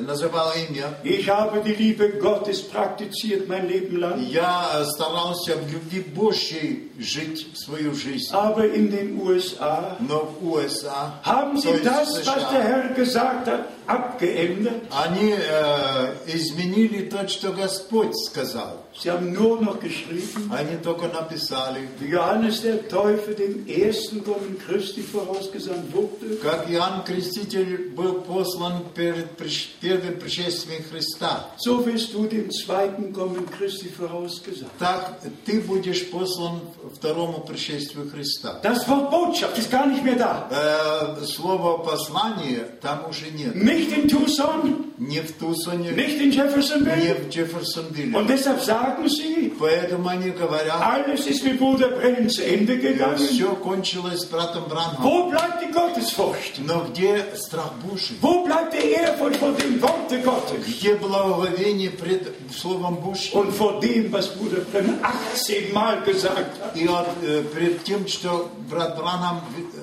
[0.02, 0.98] называл имя.
[1.04, 4.19] Ich habe die Liebe Gottes praktiziert mein Leben lang.
[4.28, 8.32] Я э, старался в любви Божьей жить свою жизнь.
[8.34, 12.50] Aber in den USA Но в USA, haben то sie есть das в das, was
[12.50, 14.82] der США, Herr gesagt hat, abgeändert.
[14.91, 18.83] они э, изменили то, что Господь сказал.
[19.02, 24.58] Sie haben nur noch geschrieben, Они только написали, wie Johannes der Täufer dem ersten Kommen
[24.67, 26.36] Christi vorausgesandt wurde.
[26.41, 31.50] как Иоанн Креститель был послан перед приш- первым пришествием Христа.
[31.58, 34.72] So wirst du dem zweiten Kommen Christi vorausgesandt.
[34.80, 36.60] Так ты будешь послан
[36.95, 38.60] второму пришествию Христа.
[38.63, 40.48] Das Wort Botschaft ist gar nicht mehr da.
[40.52, 43.56] Э, слово послание там уже нет.
[43.56, 47.16] Nicht in Tucson, Не в Тусоне, nicht in не Jeffersonville.
[47.26, 48.16] в Джефферсонвилле.
[48.16, 53.16] Und deshalb sagen sie, Поэтому они говорят, alles ist mit Bruder Brennan zu Ende gegangen.
[53.18, 55.02] все кончилось с братом Бранхом.
[55.04, 56.61] Wo bleibt die Gottesfurcht?
[56.64, 58.16] Но где страх Божий?
[58.20, 60.64] Wo bleibt die Ehrfurcht vor dem Worte Gottes?
[60.64, 63.37] Где благоговение пред Словом Божьим?
[63.40, 66.76] Und vor dem, was Bruder Brennan 18 Mal gesagt hat.
[66.76, 69.74] И вот, э, пред тем, что брат Бранхам 18 раз сказал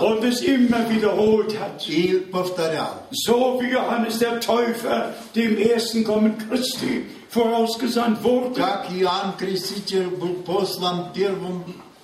[0.00, 1.86] und es immer wiederholt hat.
[3.10, 8.62] So wie Johannes der Täufer dem ersten Kommen Christi vorausgesandt wurde.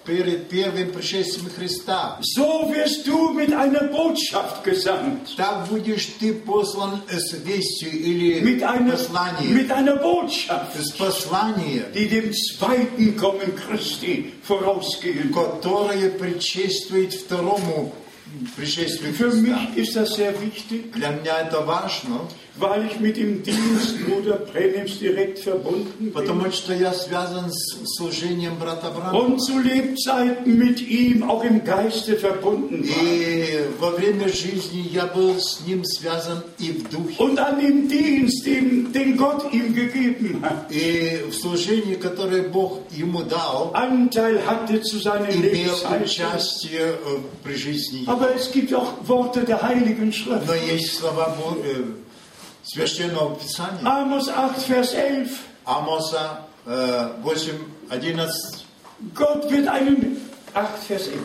[0.05, 5.37] Перед первым пришествием Христа, So wirst du mit einer Botschaft gesandt.
[5.37, 9.55] так будешь ты послан с вестью или Mit einer, посланием.
[9.55, 15.33] mit einer Botschaft, С посланием, die dem zweiten Kommen Christi vorausgehen.
[15.33, 17.93] которое предшествует второму
[18.57, 19.41] пришествию Für Христа.
[19.41, 22.23] mich ist das sehr wichtig, Для меня это важно,
[22.57, 26.15] weil ich mit dem Dienst Bruder Brenems direkt verbunden bin.
[29.15, 33.03] Und zu Lebzeiten mit ihm auch im Geiste verbunden war.
[37.19, 40.71] Und an dem Dienst, den, den Gott ihm gegeben hat,
[43.75, 46.01] Anteil hatte zu seinem Lebensheil.
[48.09, 50.47] Aber es gibt auch Worte der Heiligen Schrift.
[52.64, 53.86] Священного Писания.
[53.86, 55.32] Amos 8, Vers 11.
[55.66, 57.52] Амоса э, 8,
[57.90, 58.66] 11,
[59.14, 60.18] Gott wird einen,
[60.54, 61.20] 8, Vers 11.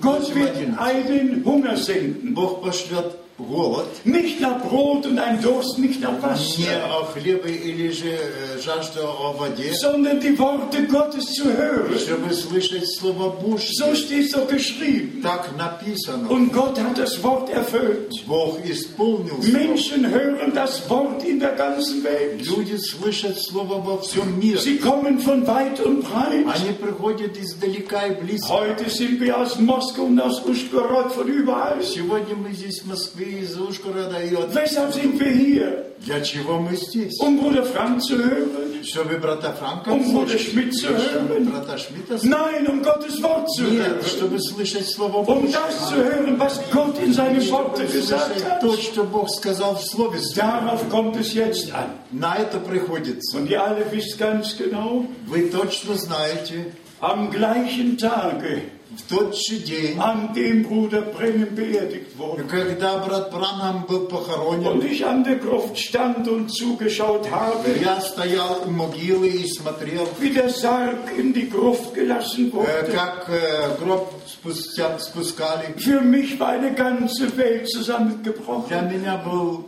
[0.00, 0.78] Gott 8, wird 11.
[0.78, 2.34] einen Hunger senden.
[2.34, 7.50] Бог пошлет голод, Nicht nach Brot und ein Durst, nicht nach не Wasser, о хлебе
[7.50, 11.98] или же э, жажда о воде, sondern die Worte Gottes zu hören.
[11.98, 13.96] чтобы слышать Слово So Божье.
[13.96, 15.22] steht es doch geschrieben.
[15.22, 16.28] Так написано.
[16.28, 18.12] Und Gott hat das Wort erfüllt.
[18.26, 19.52] Бог исполнил Слово.
[19.58, 22.46] Menschen hören das Wort in der ganzen Welt.
[22.46, 24.58] Люди слышат Слово во всем мире.
[24.58, 26.46] Sie kommen von weit und breit.
[26.46, 28.52] Они приходят издалека и близко.
[28.52, 31.82] Heute sind wir aus Moskau und aus Uschgorod von überall.
[31.82, 34.54] Сегодня мы здесь в Москве, из Ужгорода и от...
[34.54, 35.86] Weshalb sind wir hier?
[36.04, 37.20] Для чего мы здесь?
[37.20, 38.82] Um Bruder Frank zu hören?
[38.84, 40.40] Чтобы брата Франка Um Bruder слушать?
[40.40, 41.50] Schmidt zu Чтобы hören?
[41.52, 42.24] брата Шмидта слушать?
[42.30, 44.04] Nein, um Gottes Wort zu Нет, hören.
[44.04, 45.52] чтобы слышать Слово Um Божье.
[45.52, 48.60] das zu hören, was Gott in seinem Worte gesagt Слышать hat.
[48.60, 50.18] то, что Бог сказал в Слове.
[50.34, 51.90] Darauf kommt es jetzt an.
[52.10, 53.36] На это приходится.
[53.36, 56.66] Und ihr alle wisst ganz genau, Вы точно знаете,
[57.00, 58.62] am gleichen Tage,
[58.96, 64.08] в тот же день, an dem Bruder Brennan beerdigt wurde, когда брат Бранхам был und
[64.08, 70.06] похоронен, ich an der Gruft stand und zugeschaut habe, я стоял у могилы и смотрел,
[70.20, 72.92] wie der Sarg in die Gruft gelassen э, wurde.
[72.92, 75.74] как э, гроб спустя- спускали.
[75.78, 78.68] Für mich war eine ganze Welt zusammengebrochen.
[78.68, 79.64] Для меня был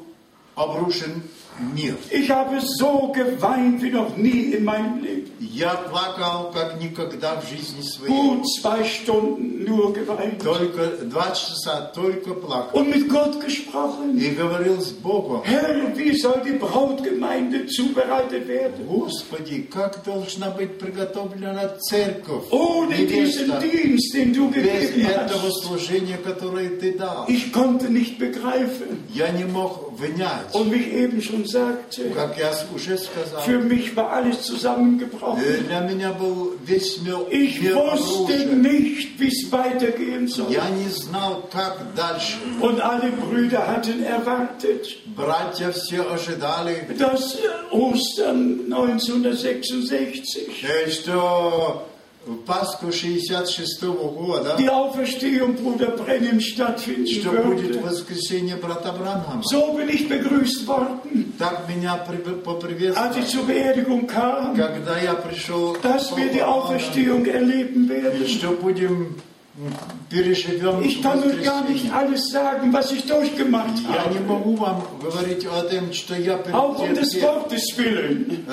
[0.55, 1.23] обрушен
[1.75, 1.95] мир.
[2.11, 5.31] Ich habe so geweint wie noch nie in meinem Leben.
[5.39, 8.11] Я плакал, как никогда в жизни своей.
[8.11, 10.43] Gut zwei Stunden nur geweint.
[10.43, 12.77] Только два часа только плакал.
[12.81, 14.17] Und mit Gott gesprochen.
[14.19, 15.43] И говорил с Богом.
[15.45, 18.87] Herr, wie soll die Brautgemeinde zubereitet werden?
[18.89, 25.49] Господи, как должна быть приготовлена церковь, Ohne diesen невеста, Dienst, den du без gegeben этого
[25.49, 25.65] hast.
[25.67, 27.27] служения, которое ты дал.
[27.29, 29.05] Ich konnte nicht begreifen.
[29.13, 29.88] Я не мог внять.
[30.54, 32.04] und wie ich eben schon sagte,
[33.46, 35.44] für mich war alles zusammengebrochen.
[37.30, 40.48] Ich wusste nicht, wie es weitergehen soll.
[42.62, 44.98] Und alle Brüder hatten erwartet,
[46.98, 47.38] dass
[47.72, 50.66] Ostern 1966
[52.29, 57.83] в Пасху 66 года, die Auferstehung Bruder Brennim stattfinden что будет würde.
[57.83, 59.43] воскресенье брата Бранхама.
[59.43, 64.99] So bin ich begrüßt worden, Так меня при- als ich поприветствовали, zur Beerdigung kam, когда
[64.99, 68.27] я пришел, dass wir die Auferstehung erleben werden.
[68.27, 69.28] что будем м, переживем
[70.84, 74.10] Ich kann euch gar nicht alles sagen, was ich durchgemacht habe.
[76.54, 78.46] Auch um des Wortes willen.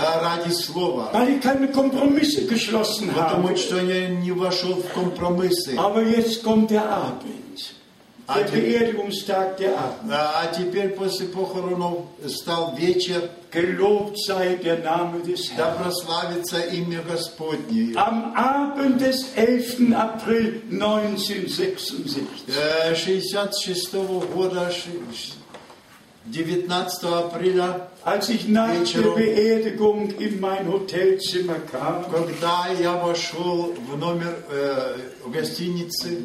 [1.13, 3.37] Weil ich keine Kompromisse geschlossen habe.
[5.79, 7.76] Aber jetzt kommt der Abend.
[8.29, 10.11] А der те- Beerdigungstag, der Abend.
[10.12, 17.01] А а теперь после похоронов стал вечер, Gelobt sei der Name des да прославится имя
[17.09, 17.95] Господне.
[17.95, 19.95] Am Abend des 11.
[19.95, 25.35] April 1966 Э, 66 года, ш- ш-
[26.27, 29.14] 19 апреля, Als ich nach der Вечером.
[29.14, 34.97] Beerdigung in mein Hotelzimmer kam, когда я вошел в номер э,
[35.33, 36.22] гостиницы,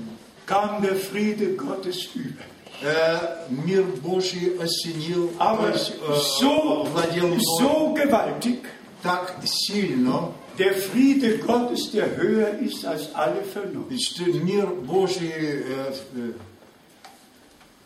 [0.51, 2.43] kam der Friede Gottes über.
[2.83, 8.59] э, мир Божий осенил, то Aber есть, э, so, владел мной so gewaltig,
[9.03, 13.99] так сильно, der Friede Gottes, der höher ist als alle Vernunft.
[14.01, 16.33] что мир Божий э, э,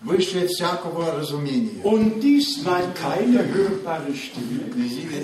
[0.02, 1.82] выше всякого разумения.
[1.84, 4.66] Und diesmal keine hörbare Stimme,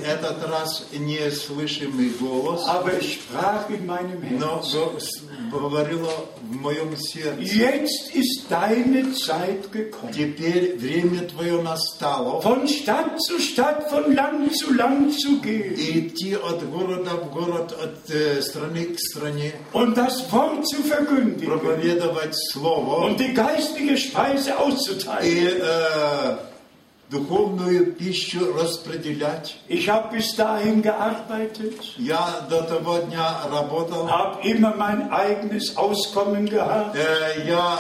[0.04, 5.00] Этот раз неслышимый голос, aber es sprach in meinem но Herzen.
[5.00, 6.10] с- говорило
[6.50, 7.42] в моем сердце.
[7.42, 10.14] Jetzt ist deine Zeit gekommen.
[10.14, 16.36] Теперь время твое настало, Von Stadt zu Stadt, von Land zu Land zu gehen идти
[16.36, 22.34] от города в город, от э, страны к стране, und das Wort zu verkündigen проповедовать
[22.52, 25.25] Слово und die geistige Speise auszuteilen.
[25.25, 26.37] и э,
[27.11, 29.57] духовную пищу распределять.
[29.69, 36.47] Ich habe bis dahin gearbeitet, Я до того дня работал, habe immer mein eigenes Auskommen
[36.47, 36.97] gehabt.
[36.97, 37.79] э, я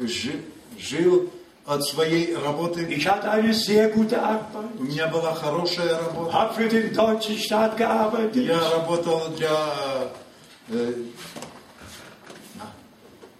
[0.00, 0.42] э, жи-
[0.78, 1.30] жил
[1.66, 2.82] от своей работы.
[2.86, 6.32] Ich hatte eine sehr gute Arbeit, У меня была хорошая работа.
[6.32, 8.36] habe für den deutschen Staat gearbeitet.
[8.46, 9.50] Я работал для
[10.70, 10.92] э,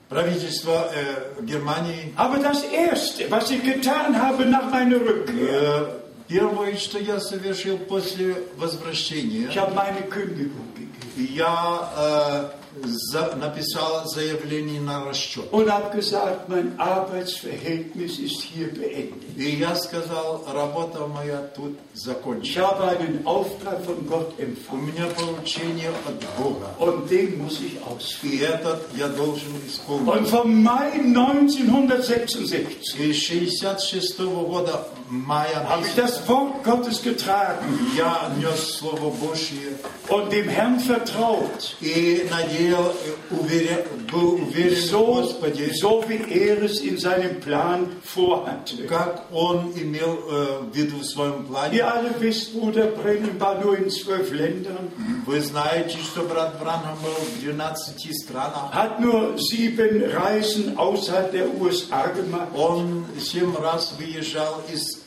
[0.08, 2.12] правительства э, Германии.
[2.16, 5.86] Aber das Erste, was ich getan habe nach meiner Rückkehr, Э,
[6.28, 14.05] Первое, что я совершил после возвращения, ich habe meine Kündigung gegeben я э, за- написал
[14.07, 15.51] заявление на расчет.
[15.51, 19.37] und habe gesagt, mein Arbeitsverhältnis ist hier beendet.
[19.37, 22.67] И я сказал, работа моя тут Ich закончена.
[22.67, 26.67] habe einen Auftrag von Gott У empfangen меня поручение от Бога.
[26.79, 28.33] und den muss ich ausführen.
[28.33, 30.29] И этот я должен Und исполнить.
[30.29, 34.17] vom Mai 1966 И 66
[34.47, 39.77] года мая habe ich das Wort Gottes getragen я нес Слово Божье
[40.09, 43.79] und dem Herrn vertraut, и надеял, э, уверен,
[44.11, 48.85] был уверен в so, Господе, so wie er es in seinem Plan vorhatte.
[48.87, 51.77] как Он имел э, в виду в своем плане.
[51.77, 54.91] Ihr alle wisst, Bruder Brennan war nur in zwölf Ländern,
[55.25, 58.73] Вы знаете, что брат Бранхам был в 12 странах.
[58.73, 62.47] hat nur sieben Reisen außerhalb der USA gemacht.
[62.55, 64.97] Он семь раз выезжал из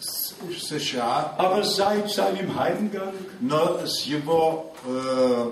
[0.59, 5.51] США, Aber seit seinem Heimgang но с его э,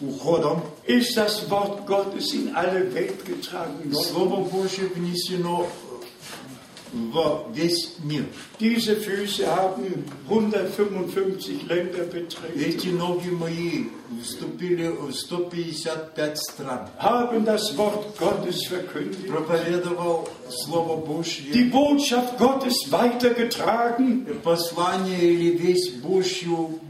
[0.00, 3.94] уходом ist das Wort Gottes in alle Welt getragen worden.
[3.94, 5.66] Слово Божье внесено
[6.92, 8.24] в весь мир.
[8.60, 13.86] Diese Füße haben 155 Länder betreten, Эти ноги мои
[14.22, 16.88] вступили в 155 стран.
[16.98, 25.90] haben das Wort Gottes verkündigt, Проповедовал Слово die Божье, Botschaft Gottes weitergetragen, послание или весь
[25.90, 26.87] Божью э,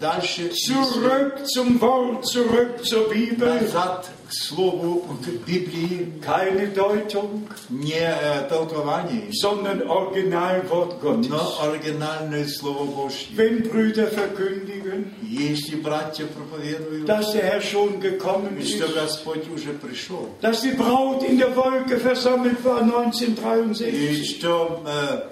[0.00, 0.84] дальше несет.
[0.86, 3.46] zurück zum Wort, zurück zur Bibel.
[3.60, 11.28] назад к Слову, к Библии, Keine Deutung, не э, толкование, sondern Originalwort Gottes.
[11.30, 13.28] но оригинальное Слово Божье.
[13.36, 19.72] Wenn Brüder verkündigen, Если братья проповедуют, dass der Herr schon gekommen ist, что Господь уже
[19.72, 25.22] пришел, dass die Braut in der Wolke versammelt war и 1963, что э,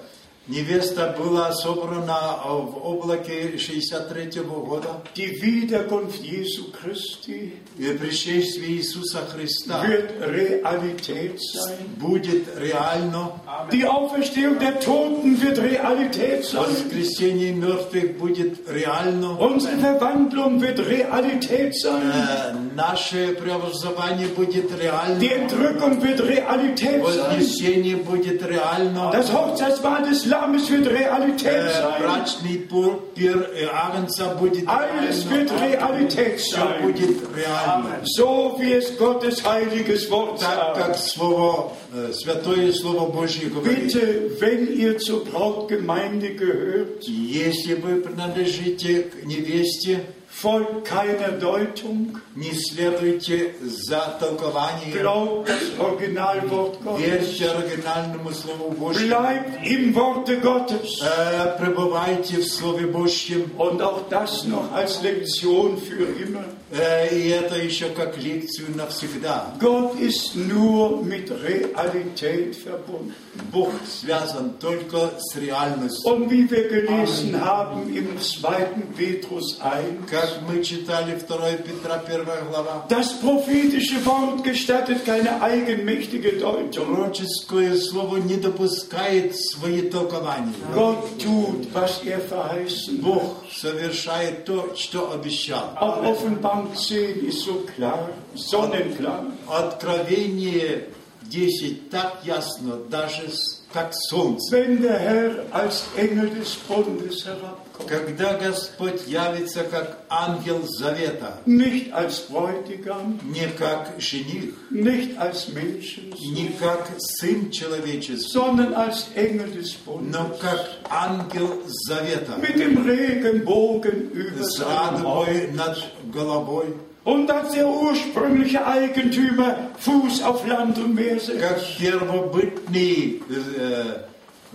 [0.48, 9.82] невеста была собрана в облаке 63 года, die Wiederkunft Jesu Christi и пришествие Иисуса Христа
[9.86, 11.78] wird Realität sein.
[11.98, 13.40] будет реально,
[13.72, 16.60] Die Auferstehung der Toten wird Realität sein.
[16.66, 22.02] воскресение мертвых будет реально, Unsere Verwandlung wird Realität sein.
[22.02, 25.20] э, наше преобразование будет реально.
[25.20, 27.02] Die Entrückung wird Realität sein.
[27.02, 29.10] Вознесение будет реально.
[29.12, 32.01] Das Hochzeitsmahl des Lammes wird Realität Э, sein.
[32.01, 35.31] Брачный пир, пир э, Агнца будет Alles реально.
[35.31, 36.81] wird Realität Все sein.
[36.83, 38.01] будет реально.
[38.15, 40.99] So wie es Gottes heiliges Wort Так как sagt.
[41.09, 49.03] Слово, э, Святое Слово Божье говорит, Bitte, wenn ihr zur Brautgemeinde gehört, если вы принадлежите
[49.03, 54.91] к невесте, folgt keiner Deutung, Не следуйте за толкованием.
[54.93, 59.07] glaubt das Originalwort Gottes, Верьте оригинальному Слову Божьему.
[59.07, 61.01] bleibt im Worte Gottes.
[61.01, 63.49] Э, Пребывайте в Слове Божьем.
[63.57, 66.43] Und auch das noch als Lektion für immer.
[66.71, 69.55] Э, И это еще как лекцию навсегда.
[69.59, 73.13] Gott ist nur mit Realität verbunden.
[73.50, 76.10] Бог связан только с реальностью.
[76.12, 78.66] Und wie wir gelesen haben im 2.
[78.96, 82.84] Petrus 1, Как мы читали 2 Петра 1 глава.
[82.90, 86.86] das prophetische Wort gestattet keine eigenmächtige Deutung.
[86.86, 90.52] Пророческое слово не допускает свои толкования.
[90.74, 93.00] Gott tut, was er verheißen.
[93.00, 95.74] Бог совершает то, что обещал.
[95.80, 99.24] Auch Offenbarung 10 ist so klar, sonnenklar.
[99.48, 100.84] Откровение
[101.32, 103.30] 10 так ясно, даже
[103.72, 104.52] как солнце.
[104.52, 111.92] Wenn der Herr als Engel des Bundes herabkommt, Когда Господь явится как ангел завета, nicht
[111.92, 119.50] als Bräutigam, не как жених, nicht als Menschen, не как сын человеческий, sondern als Engel
[119.50, 120.12] des Bundes.
[120.14, 120.60] но как
[120.90, 125.78] ангел завета, Mit dem Regenbogen über с радугой над
[126.12, 131.39] головой, Und als der ursprüngliche Eigentümer Fuß auf Land und Meer setzt.
[131.39, 134.01] как первобытный э,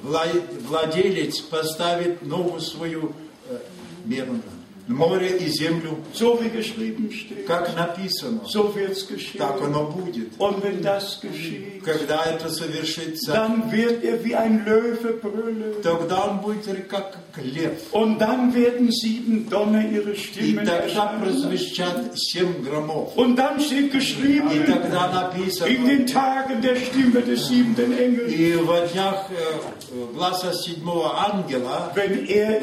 [0.02, 3.12] вла- владелец поставит ногу свою
[3.48, 3.56] э,
[4.04, 4.42] меру на
[4.87, 5.97] Море и землю,
[7.45, 8.41] как написано,
[9.37, 10.31] так оно будет.
[11.83, 14.17] Когда это совершится, er
[15.83, 17.73] тогда он будет как лев.
[20.39, 23.13] И тогда прозвучат семь громов.
[23.17, 25.67] И тогда написано,
[28.27, 29.35] и во днях э,
[30.13, 32.61] глаза седьмого ангела, er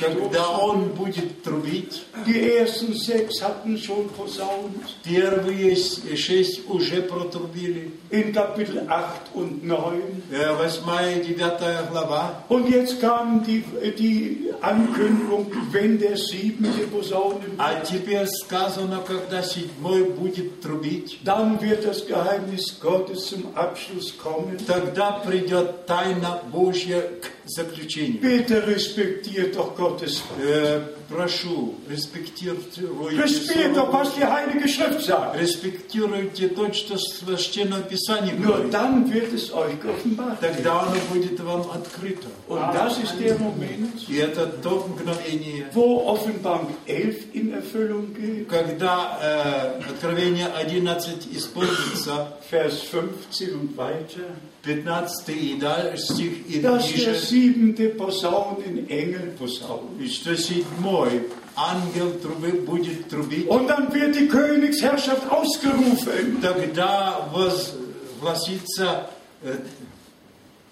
[0.00, 4.75] когда он будет трубить, Die ersten sechs hatten schon posaunt.
[5.03, 10.21] первые с- шесть уже протрубили, In Kapitel 8 und 9.
[10.31, 12.43] Э, восьмая и девятая глава.
[12.49, 13.63] Und jetzt kam die,
[13.97, 21.85] die Ankündigung, wenn der siebente Posaunen, А теперь сказано, когда седьмой будет трубить, dann wird
[21.85, 24.57] das Geheimnis Gottes zum Abschluss kommen.
[24.67, 28.20] тогда придет тайна Божья к заключению.
[28.20, 30.40] Bitte respektiert doch Gottes Wort.
[30.46, 32.82] Э, прошу, респектируйте
[33.16, 35.38] Respektiert doch, Слово was die Heilige Schrift sagt.
[35.38, 38.74] Респектируйте то, что Священное Писание Nur говорит.
[38.74, 40.40] dann wird es euch geoffenbart.
[40.40, 42.26] Тогда оно будет вам открыто.
[42.48, 48.48] Und das ist der Moment, И это то мгновение, wo Offenbarung 11 in Erfüllung geht.
[48.48, 54.22] когда э, Откровение 11 исполнится, Vers 15 und weiter.
[54.65, 59.99] 15 и дальше стих и Dass der ниже, siebente Posaunen Engel posaunt.
[59.99, 63.47] и что седьмой ангел трубы будет трубить.
[63.49, 66.39] Und dann wird die Königsherrschaft ausgerufen.
[66.41, 69.09] Тогда возгласится
[69.43, 69.57] э,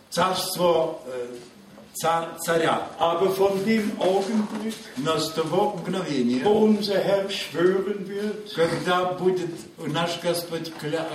[0.10, 1.36] царство э,
[1.94, 2.88] ца- царя.
[3.00, 9.50] Aber von dem Augenblick, Но с того мгновения, wo unser Herr schwören wird, когда будет
[9.78, 11.08] наш Господь кля-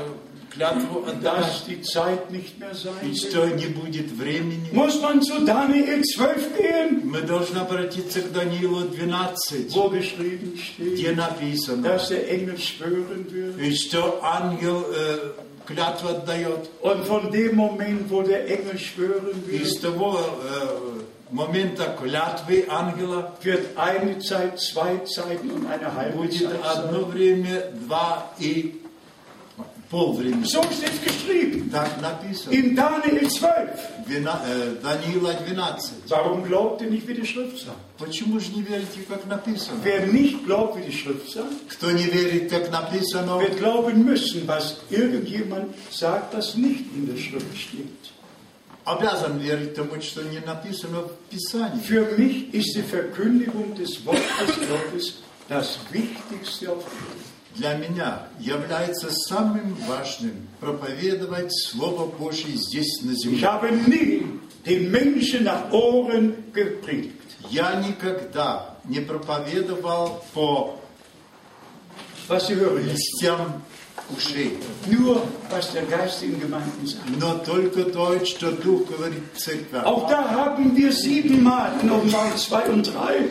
[0.50, 5.00] клятву dass отдать, die Zeit nicht mehr sein и wird, что не будет времени, muss
[5.00, 11.16] man zu Daniel 12 gehen, мы должны обратиться к Даниилу 12, wo geschrieben где steht,
[11.16, 13.58] написано, dass der Engel schwören wird.
[13.58, 15.32] и что ангел э,
[15.66, 16.70] клятву отдает.
[16.82, 22.66] Und von dem Moment, wo der Engel schwören И с wird, того э, момента клятвы
[22.68, 27.12] ангела wird eine Zeit, zwei Zeiten und eine halbe будет Zeit одно sein.
[27.12, 28.84] время, два и полвремени.
[29.90, 31.70] So steht es geschrieben.
[31.70, 32.52] Так написано.
[32.52, 33.78] In Daniel 12.
[34.08, 35.92] Двена- э, Даниила 12.
[36.08, 37.78] Warum glaubt ihr nicht, wie die Schrift sagt?
[37.98, 39.78] Почему же не верите, как написано?
[39.84, 44.48] Wer nicht glaubt, wie die Schrift sagt, Кто не верит, как написано, wird glauben müssen,
[44.48, 48.10] was irgendjemand sagt, was nicht in der Schrift steht.
[48.84, 51.80] обязан верить тому, что не написано в Писании.
[51.82, 55.14] Für mich ist die Verkündigung des Wortes Gottes
[55.48, 57.27] das Wichtigste auf Erden.
[57.55, 63.39] Для меня является самым важным проповедовать Слово Божье здесь на земле.
[67.49, 70.79] Я никогда не проповедовал по
[72.29, 73.63] листям
[74.15, 75.21] ушей, nur
[75.51, 77.03] was der Geist in Gemeinden sagt.
[77.19, 79.85] но только то, что Дух говорит в церквях.
[79.85, 83.29] Auch da haben wir siebenmal in Offenbarung 2 und 3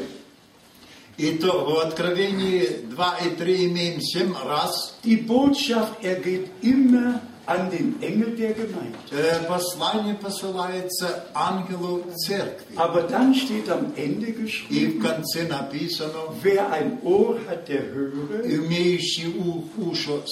[1.18, 4.94] И то в Откровении 2 и 3 имеем семь раз.
[5.04, 8.97] Die Botschaft ergeht immer an den Engel der Gemeinde.
[9.11, 12.75] Э, Послание посылается ангелу церкви.
[12.77, 17.83] Aber dann steht am Ende И в geschrieben, конце написано, wer ein Ohr hat, der
[17.93, 20.23] höre, имеющий у- ушо-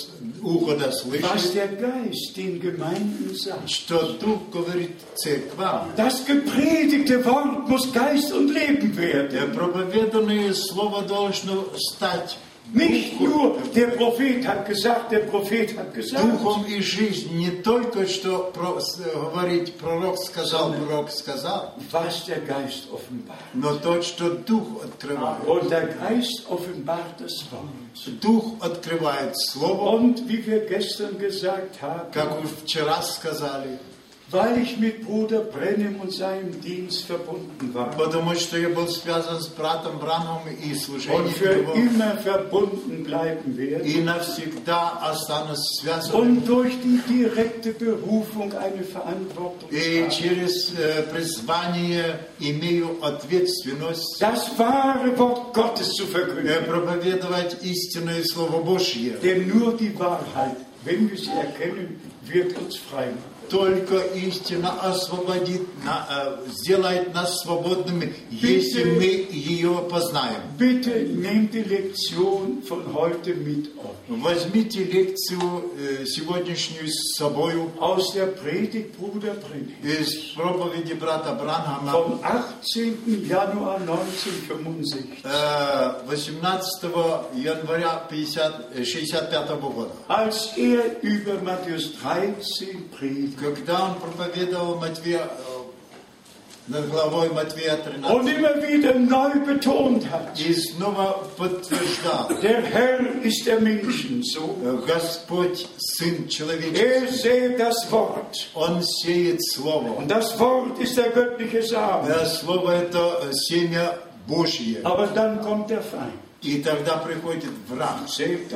[0.42, 3.70] ухо да was слышит, der Geist den Gemeinden sagt.
[3.70, 5.90] что Дух говорит церквам.
[5.98, 9.38] Das gepredigte Wort muss Geist und Leben werden.
[9.38, 12.38] Э, Проповеданное слово должно стать
[12.73, 17.39] Nicht nur der Prophet hat gesagt, der Prophet hat gesagt, духом и жизнью.
[17.39, 23.39] Не только что говорить пророк сказал, пророк сказал, was der Geist offenbart.
[23.55, 25.47] но то, что Дух открывает.
[25.47, 28.21] Und der Geist offenbart das Wort.
[28.21, 33.79] Дух открывает Слово, Und wie wir gestern gesagt haben, как вчера сказали,
[34.34, 39.42] weil ich mit Bruder Brennem und seinem Dienst verbunden war потому что я был связан
[39.42, 45.82] с братом Браном и und служением für его, immer verbunden bleiben werde и навсегда останусь
[45.82, 46.16] связан.
[46.16, 50.10] und durch die direkte Berufung eine Verantwortung И habe.
[50.12, 56.66] через э, призвание имею ответственность das wahre Wort Gottes zu э, verkünden.
[56.66, 59.12] проповедовать истинное Слово Божье.
[59.22, 60.56] Denn nur die Wahrheit,
[60.86, 63.35] wenn wir sie erkennen, wird uns frei machen.
[63.51, 70.41] Только истина освободит, на- э, сделает нас свободными, если мы ее познаем.
[70.59, 73.97] Bitte nehmt die Lektion von heute mit euch.
[74.09, 75.41] Возьмите лекцию
[75.79, 83.27] э, сегодняшнюю с собою Aus der Predigt Bruder Brennem из проповеди брата Бранхама vom 18.
[83.29, 85.23] Januar 1965.
[85.25, 89.91] э, 18 января 50, э, 65 года.
[90.09, 95.62] Als er über Matthäus 13 predigt Когда он проповедовал Матвея, э,
[96.68, 103.00] над главой Матвея 13, und immer wieder neu betont hat, и снова подтверждал, der Herr
[103.24, 104.56] ist der Menschensohn.
[104.64, 109.98] э, Господь, Сын человеческий, Er sät das Wort Он сеет Слово.
[109.98, 112.10] und das Wort ist der göttliche Samen.
[112.10, 114.82] Э, Слово это э, семя Божье.
[114.84, 118.53] Aber dann kommt der Feind, И тогда приходит враг, сеет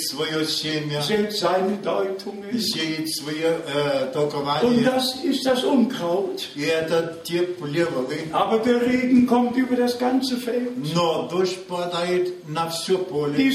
[0.00, 1.32] свое семя, сеет
[3.10, 4.84] свое э, толкование.
[4.84, 6.40] das das.
[6.54, 7.42] И это те
[10.36, 10.94] Feld.
[10.94, 13.48] Но дождь падает на все поле.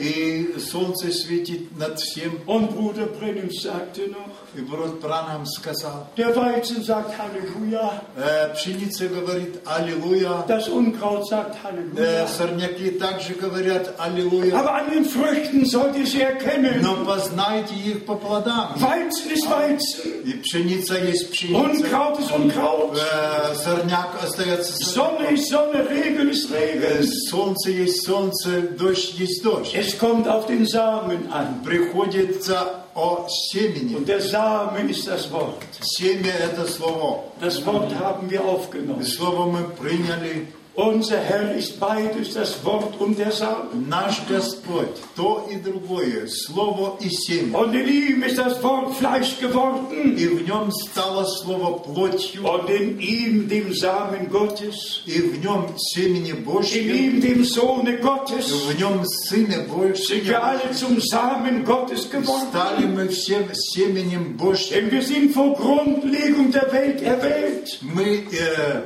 [0.00, 2.40] И солнце светит над всем.
[2.46, 9.07] Und Bruder Brennim sagte noch, И брат Бранам сказал, der Weizen sagt Halleluja, э, пшеница
[9.07, 12.27] говорит Аллилуйя, das Unkraut sagt э, Halleluja.
[12.27, 14.57] сорняки также говорят Аллилуйя.
[14.59, 16.81] Aber an den Früchten sollt ihr sie erkennen.
[16.81, 18.73] Но познайте их по плодам.
[18.75, 21.61] Weizen ist Weizen, И пшеница есть пшеница.
[21.85, 24.91] Unkraut ist Unkraut, Э, сорняк остается сорняком.
[25.17, 27.07] Sonne ist Sonne, Regen ist Э, Regen.
[27.29, 29.73] Солнце есть солнце, дождь есть дождь.
[29.73, 31.61] Es kommt auf den Samen an.
[31.63, 33.95] Приходится о семени.
[33.95, 35.61] Und der Samen ist das Wort.
[35.81, 37.23] Семя – это слово.
[37.39, 39.03] Das Wort haben wir aufgenommen.
[39.03, 40.47] Слово мы приняли.
[40.75, 43.89] Unser Herr ist beides, das Wort und der Samen.
[43.89, 47.59] Наш Господь, то и другое, слово и семя.
[47.59, 50.15] Und in ihm ist das Wort Fleisch geworden.
[50.15, 55.75] И в нем стало слово плотью, Und in ihm, dem Samen Gottes, и в нем
[55.77, 60.73] семени in Божье, ihm, dem Sohne и Gottes, в нем Сыне sind wir alle Божьего.
[60.73, 62.47] zum Samen Gottes geworden.
[62.49, 64.75] Стали мы всем семенем Божьим.
[64.75, 67.77] Denn wir sind vor Grundlegung der Welt erwählt.
[67.81, 68.83] Мы э,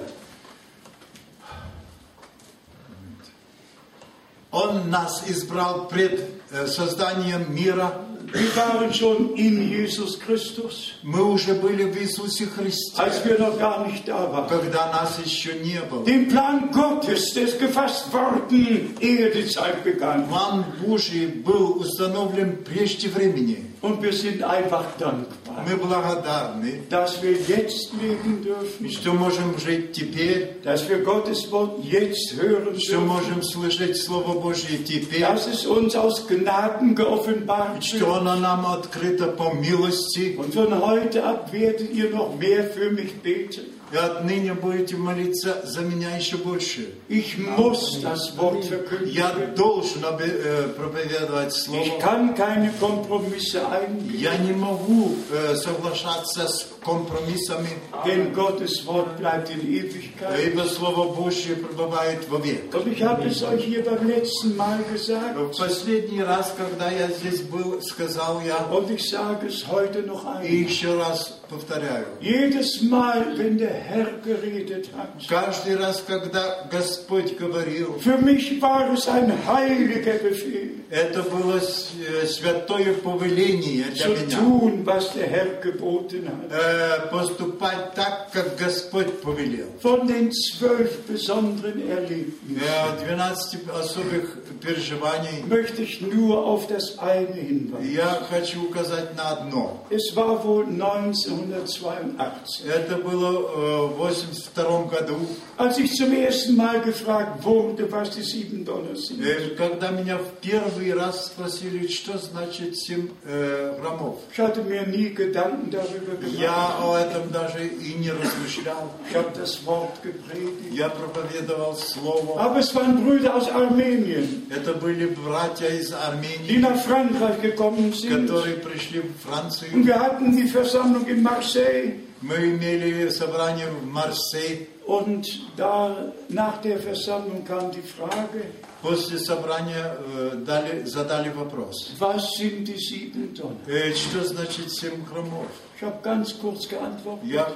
[4.51, 6.21] Он нас избрал пред
[6.51, 8.05] э, созданием мира.
[8.33, 13.59] Wir waren schon in Jesus Christus, Мы уже были в Иисусе Христе, als wir noch
[13.59, 14.49] gar nicht da waren.
[14.49, 16.05] когда нас еще не было.
[16.05, 20.29] Den Plan Gottes, der ist gefasst worden, ehe die Zeit begann.
[20.29, 23.70] План Божий был установлен прежде времени.
[23.82, 29.94] Und wir sind einfach dankbar, Мы благодарны, dass wir jetzt leben dürfen, что можем жить
[29.94, 35.48] теперь, dass wir Gottes Wort jetzt hören что dürfen, можем слышать Слово Божье теперь, dass
[35.48, 38.18] es uns aus Gnaden geoffenbart что wird.
[38.18, 40.36] оно нам открыто по милости.
[40.38, 43.62] Und von heute ab werdet ihr noch mehr für mich beten.
[43.93, 46.91] И отныне будете молиться за меня еще больше.
[47.09, 48.65] Ich muss das Wort.
[49.07, 51.99] Я должен э, проповедовать Ich Слово.
[52.01, 54.17] kann keine Kompromisse eingehen.
[54.17, 57.70] Я не могу э, соглашаться с компромиссами,
[58.06, 60.40] Denn Gottes Wort bleibt in Ewigkeit.
[60.46, 62.74] ибо Слово Божье пребывает вовек.
[62.74, 65.36] Und ich habe es euch hier beim letzten Mal gesagt.
[65.38, 70.24] В последний раз, когда я здесь был, сказал я, Und ich sage es heute noch
[70.24, 70.46] и einmal.
[70.46, 78.00] еще раз повторяю, Jedes Mal, wenn der Herr geredet hat, каждый раз, когда Господь говорил,
[78.00, 84.12] für mich war es ein heiliger Befehl, это было с- э, святое повеление для zu
[84.12, 84.38] меня.
[84.40, 86.52] tun, was der Herr geboten hat.
[86.71, 89.67] Э, Поступать так, как Господь повелел.
[89.83, 95.45] Von den zwölf besonderen Erlebnissen Э, 12 особых переживаний.
[95.49, 97.93] möchte ich nur auf das eine hinweisen.
[97.95, 99.85] Я хочу указать на одно.
[99.91, 105.17] Es war wohl 1982, Это было э, в 82 году,
[105.57, 109.21] als ich zum ersten Mal gefragt wurde, was die sieben Donner sind.
[109.25, 114.19] э, когда меня в первый раз спросили, что значит 7 э, граммов.
[114.33, 116.83] Ich hatte mir nie Gedanken darüber Я gemacht.
[116.83, 118.91] о этом даже и не размышлял.
[119.09, 120.73] Ich habe das Wort gepredigt.
[120.73, 122.41] Я проповедовал Слово.
[122.41, 127.93] Aber es waren Brüder aus Armenien, Это были братья из die Армении, nach Frankreich gekommen
[127.93, 128.27] sind.
[128.27, 129.85] которые пришли в Und Францию.
[129.85, 132.01] wir hatten die Versammlung in Marseille.
[132.23, 134.67] Мы имели собрание в Марсель.
[134.87, 135.25] Und
[135.57, 138.45] da nach der Versammlung kam die Frage,
[138.83, 141.93] После собрания э, дали, задали вопрос.
[141.99, 143.57] was sind die sieben Donner?
[143.69, 145.47] Э, Что значит 7 граммов?
[145.77, 147.47] Ich habe ganz kurz geantwortet, Я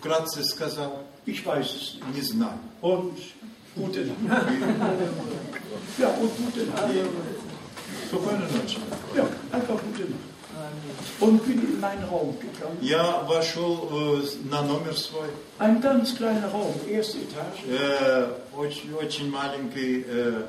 [0.00, 2.14] вкратце сказал, ich weiß es nicht.
[2.14, 2.58] не знаю.
[2.80, 3.18] Und
[3.78, 4.46] Nacht.
[5.98, 6.32] Ja, und
[6.74, 6.84] Nacht.
[8.08, 8.78] Спокойной ночи.
[9.14, 10.02] Ja, einfach Nacht.
[11.20, 12.78] Und bin in meinen Raum gegangen.
[12.80, 15.28] Я вошел э, на номер свой.
[15.58, 17.64] Ein ganz kleiner Raum, erste Etage.
[17.68, 20.42] Э, Очень, очень маленькое э,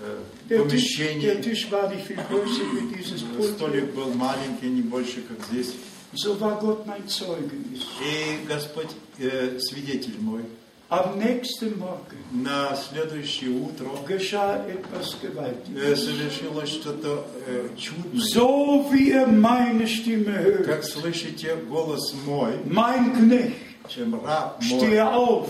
[0.00, 0.16] э,
[0.50, 1.40] Der Tisch, der.
[1.40, 3.54] Tisch war nicht viel größer wie dieses Pult.
[3.56, 5.74] Столик был маленький, не больше, как здесь.
[6.14, 7.80] So war Gott mein Zeugnis.
[8.02, 10.42] И Господь э, свидетель мой.
[11.16, 18.20] Nächsten Morgen На следующее утро э, совершилось что-то э, чудное.
[18.20, 23.54] So wie ihr meine Stimme hört, Как слышите голос мой, mein Knecht,
[23.88, 25.48] чем раб мой, stehe auf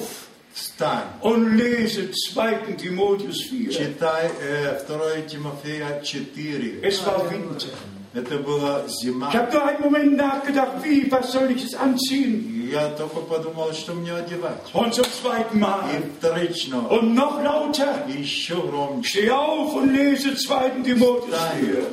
[0.52, 1.08] встань.
[1.22, 2.76] und lese 2.
[2.76, 3.70] Timotheus 4.
[3.70, 6.82] Читай э, 2 Тимофея 4.
[6.82, 7.68] Es war Winter.
[8.14, 9.28] Это была зима.
[9.28, 12.53] Ich habe nur einen Moment nachgedacht, wie, was soll ich jetzt anziehen?
[12.70, 14.60] Я только подумал, что мне одевать.
[14.72, 15.84] Und zum zweiten Mal.
[15.92, 16.88] И вторично.
[16.88, 18.06] Und noch lauter.
[18.08, 19.08] И еще громче.
[19.08, 20.82] Steh auf und lese 2.
[20.84, 21.86] Timotheus 4.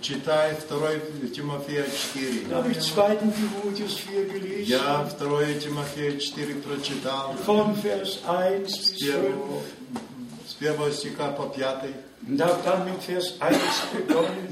[0.00, 2.54] Читай 2 Тимофея 4.
[2.54, 3.16] Habe ich 2.
[3.16, 4.62] Timotheus 4?
[4.62, 7.34] Я 2 Тимофея 4 прочитал.
[7.46, 8.66] Von Vers 1
[10.46, 11.94] С первого стиха по пятый.
[12.26, 13.58] Und dann mit Vers 1
[13.94, 14.48] begonnen.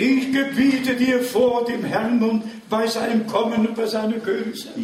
[0.00, 4.76] Ich gebiete dir vor dem Herrn und bei seinem Kommen und bei seiner Königsherrschaft.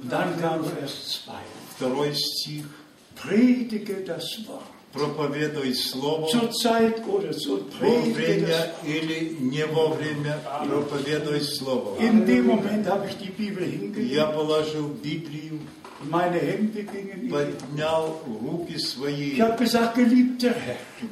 [0.00, 0.10] Und.
[0.10, 1.32] Dann kam Vers 2.
[3.16, 4.77] Predige das Wort.
[4.98, 10.40] Проповедуй Слово Zur Zeit oder zur во Predige время das или не во время.
[10.66, 11.96] Проповедуй Слово.
[12.00, 12.10] Я
[14.26, 15.60] положил Библию,
[17.30, 19.36] поднял руки свои.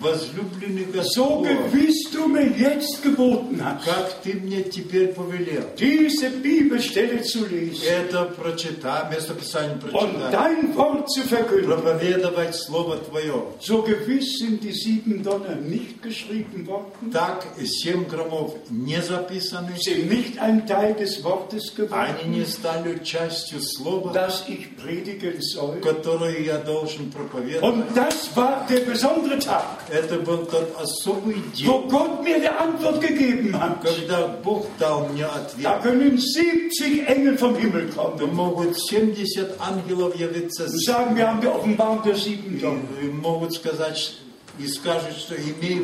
[0.00, 5.64] Возлюбленный so Господь, gewiss du mir jetzt geboten hast, как Ты мне теперь повелел.
[5.78, 10.32] diese Bibelstelle zu lesen Это прочитай, местописание und прочитай.
[10.32, 11.66] dein Wort zu verkünden.
[11.70, 13.42] Проповедовать Слово Твое.
[13.60, 20.10] So gewiss sind die sieben Donner nicht geschrieben worden, Так, 7 граммов не записаны, sind
[20.10, 25.76] nicht ein Teil des Wortes geworden, они не стали частью слова, das ich predigen soll.
[25.80, 27.62] которое я должен проповедовать.
[27.62, 31.35] Und das war der besondere Tag, Это был тот особый
[31.65, 33.81] wo день, Gott mir die Antwort gegeben hat.
[33.83, 35.23] когда Бог дал мне
[35.61, 35.83] Da ответ.
[35.83, 41.27] können 70 Engel vom Himmel То kommen могут 70 ангелов явиться und с- sagen, wir
[41.27, 42.81] haben die Offenbarung der sieben и Donner.
[43.01, 44.13] и могут сказать
[44.58, 45.34] и скажут, что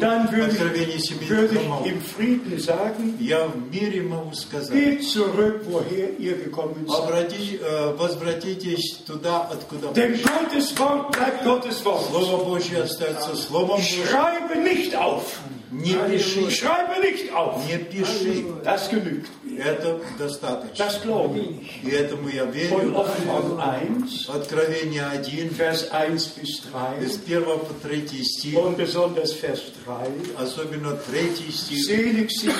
[0.00, 0.98] Dann würde откровение
[1.28, 6.86] würde ich im Frieden sagen, Я в мире могу сказать, geht zurück, woher ihr gekommen
[6.86, 6.96] seid.
[6.98, 10.24] обрати- э, возвратитесь туда, откуда Denn пришли.
[10.24, 12.04] Gottes Wort bleibt Gottes Wort.
[12.10, 14.04] Слово Божье остается Словом Божьим.
[14.06, 15.40] Schreibe nicht auf.
[15.72, 17.66] Не пиши, Schreibe nicht auf.
[17.66, 18.44] не пиши.
[18.62, 19.28] Das genügt.
[19.58, 20.84] Это достаточно.
[20.84, 21.82] Das glaube ich.
[21.82, 22.94] И этому я верю.
[22.94, 29.32] Offenbarung 1, Откровение 1, Vers 1 bis 3 из 1 по 3 стих, und besonders
[29.32, 30.42] Vers 3.
[30.44, 31.86] особенно 3 стих.
[31.86, 32.54] Selig sind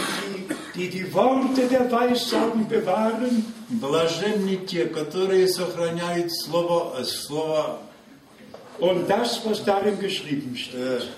[0.75, 7.79] die, die die Worte der Weissagen bewahren Блаженны те, которые сохраняют слово, э, слово
[8.79, 11.09] und das, was darin geschrieben steht.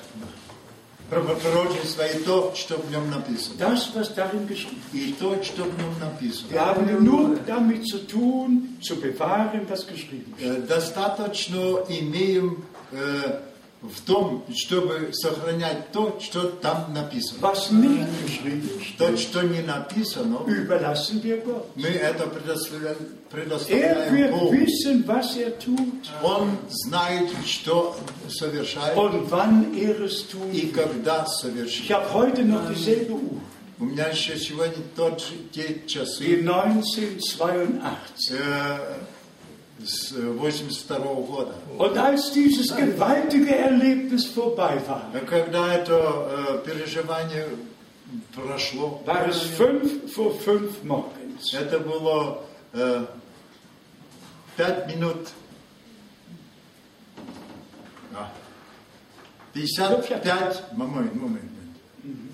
[1.12, 3.56] э, пророчество и то, что в нем написано.
[3.58, 5.10] Das, was darin geschrieben ist.
[5.10, 6.52] И то, что в нем написано.
[6.52, 10.46] Wir haben genug damit zu tun, zu bewahren, was geschrieben ist.
[10.46, 13.40] Э, Достаточно имеем э,
[13.85, 17.41] в том, чтобы сохранять то, что там написано.
[17.43, 18.69] Was nicht geschrieben
[18.99, 21.67] То, что не написано, überlassen wir Gott.
[21.77, 24.53] мы это предоставляем, Er предоставляем wird Богу.
[24.55, 27.97] wissen, was er tut Он знает, что
[28.29, 31.91] совершает und wann er es tun и когда Ich совершит.
[31.91, 33.41] habe heute noch dieselbe Uhr,
[33.81, 37.99] У меня еще сегодня тот же, те часы 1982.
[38.31, 38.79] э,
[39.85, 41.55] с 82 года.
[41.79, 47.47] Und als dieses gewaltige Erlebnis vorbei war, Когда это э, переживание
[48.35, 51.53] прошло, war es fünf vor fünf morgens.
[51.53, 53.07] это было э,
[54.57, 55.29] пять минут,
[58.15, 58.31] а,
[59.53, 61.51] 55, момент, момент,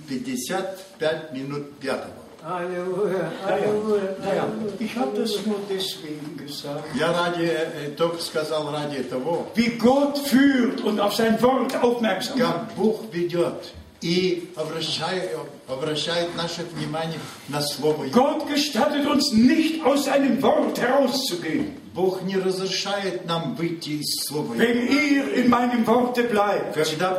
[0.09, 2.15] 55 минут пятого.
[2.44, 4.74] Аллилуйя, Naja, аллилуйя, naja, аллилуйя.
[4.80, 10.20] ich habe das nur deswegen gesagt, Я ради, э, только сказал ради того, wie Gott
[10.20, 12.54] führt und auf sein Wort aufmerksam macht.
[12.54, 15.32] как Бог ведет и обращает,
[15.68, 18.14] обращает наше внимание на Слово Его.
[18.14, 21.78] Gott gestattet uns nicht, aus seinem Wort herauszugehen.
[21.93, 24.63] Бог не разрешает нам выйти из Слова Его.
[24.63, 27.13] Wenn ihr in meinem Worte bleibt Когда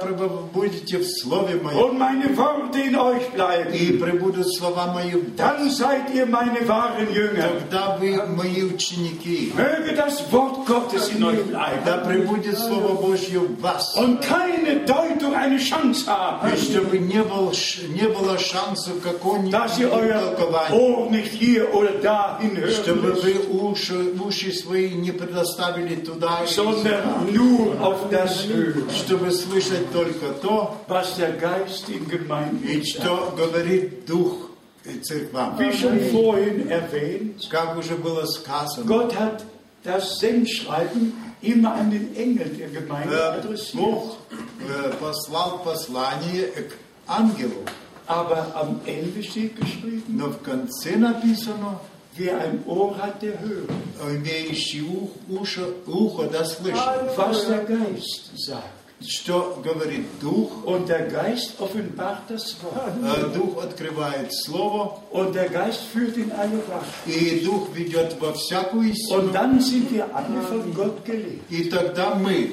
[0.53, 5.35] будете в Слове Моем, und meine Worte in euch bleiben, и пребудут слова мои в
[5.35, 7.49] вас, dann seid ihr meine wahren Jünger.
[7.69, 9.51] тогда вы мои ученики.
[9.55, 14.85] Möge das Wort Gottes in euch Когда bleiben пребудет Слово Божье в вас, und keine
[14.85, 19.91] Deutung eine Chance haben, и чтобы не, был, ш- не было шансов какого-нибудь dass ihr
[19.91, 26.39] euer толкования, Ohr nicht hier oder dahin чтобы вы уши, уши свои не предоставили туда,
[26.41, 32.07] или сюда, sondern nur auf das hören, чтобы слышать только то, was der Geist in
[32.07, 34.49] Gemeinden и что говорит Дух
[35.03, 35.57] церквам.
[35.59, 39.45] Wie schon vorhin erwähnt, Как уже было сказано, Gott hat
[39.83, 43.81] das Sendschreiben immer an den Engel der Gemeinde э, adressiert.
[43.81, 47.63] Бог э, послал послание к ангелу,
[48.07, 51.79] Aber am Ende steht geschrieben, но в конце написано,
[52.17, 53.67] wer ein Ohr hat, der höre,
[54.15, 56.77] имеющий ух, уши, ухо да слышит,
[57.17, 58.63] was der Geist sagt.
[59.03, 62.93] что говорит Дух, Und der Geist offenbart das Wort.
[63.03, 67.07] э, Дух открывает Слово, Und der Geist führt in alle Wahrheit.
[67.07, 71.41] и Дух ведет во всякую Und истину, dann sind wir alle von Gott gelehrt.
[71.49, 72.51] и тогда мы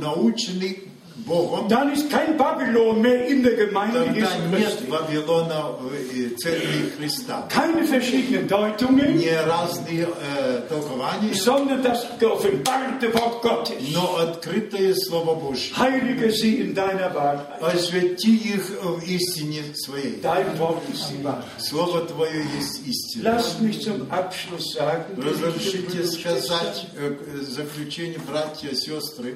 [0.00, 0.78] научены
[1.25, 4.87] Богом, Dann ist kein Babylon mehr in der Gemeinde тогда Jesu нет Christi.
[4.91, 7.47] Вавилона в э, церкви Христа.
[7.49, 13.91] Keine verschiedenen Deutungen, Не разные э, толкования, sondern das geoffenbarte Wort Gottes.
[13.93, 15.75] но открытое Слово Божье.
[15.75, 17.61] Heilige sie in deiner Wahrheit.
[17.61, 20.21] Освети их в истине своей.
[20.21, 21.43] Dein Wort ist die Wahrheit.
[21.57, 23.31] Слово Твое есть истина.
[23.33, 28.71] Lasst mich zum Abschluss sagen, Разрешите geliebte Brüder und сказать Schwestern, э, э, заключение, братья,
[28.75, 29.35] сестры.